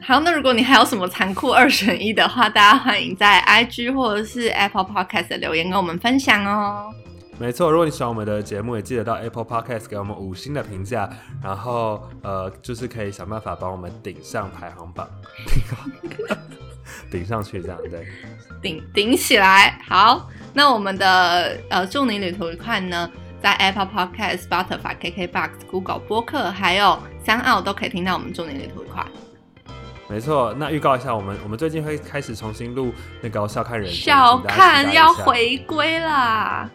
[0.03, 6.95] 好，那如果你还有什么残酷二选一的话，大家欢迎在 IG 或者是 Apple Podcast 的留言跟我们分享哦。
[7.41, 11.09] 没错，如果你喜欢我们的节目，也记得到 Apple Podcast 给我们五星的评价，
[11.43, 15.09] 然后呃，就是可以想办法帮我们顶上排行榜，
[17.11, 18.07] 顶上去这样对。
[18.61, 19.81] 顶顶起来。
[19.89, 23.11] 好，那我们的呃祝你旅途愉快呢，
[23.43, 29.03] 在 Apple Podcast、Spotify、KKBox、Google 播客还有三奥都可以听到我们祝你旅途愉快。
[30.09, 34.95] 没错，那预告一下，我们我们最近会开始重新录那个笑看人生，小请大家期待看。
[34.95, 36.69] 要回归啦，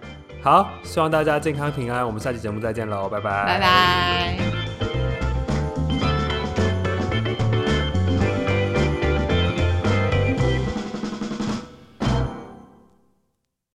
[0.45, 4.64] 好，希望大家健康平安，我们下期节目再见喽，拜拜，拜拜。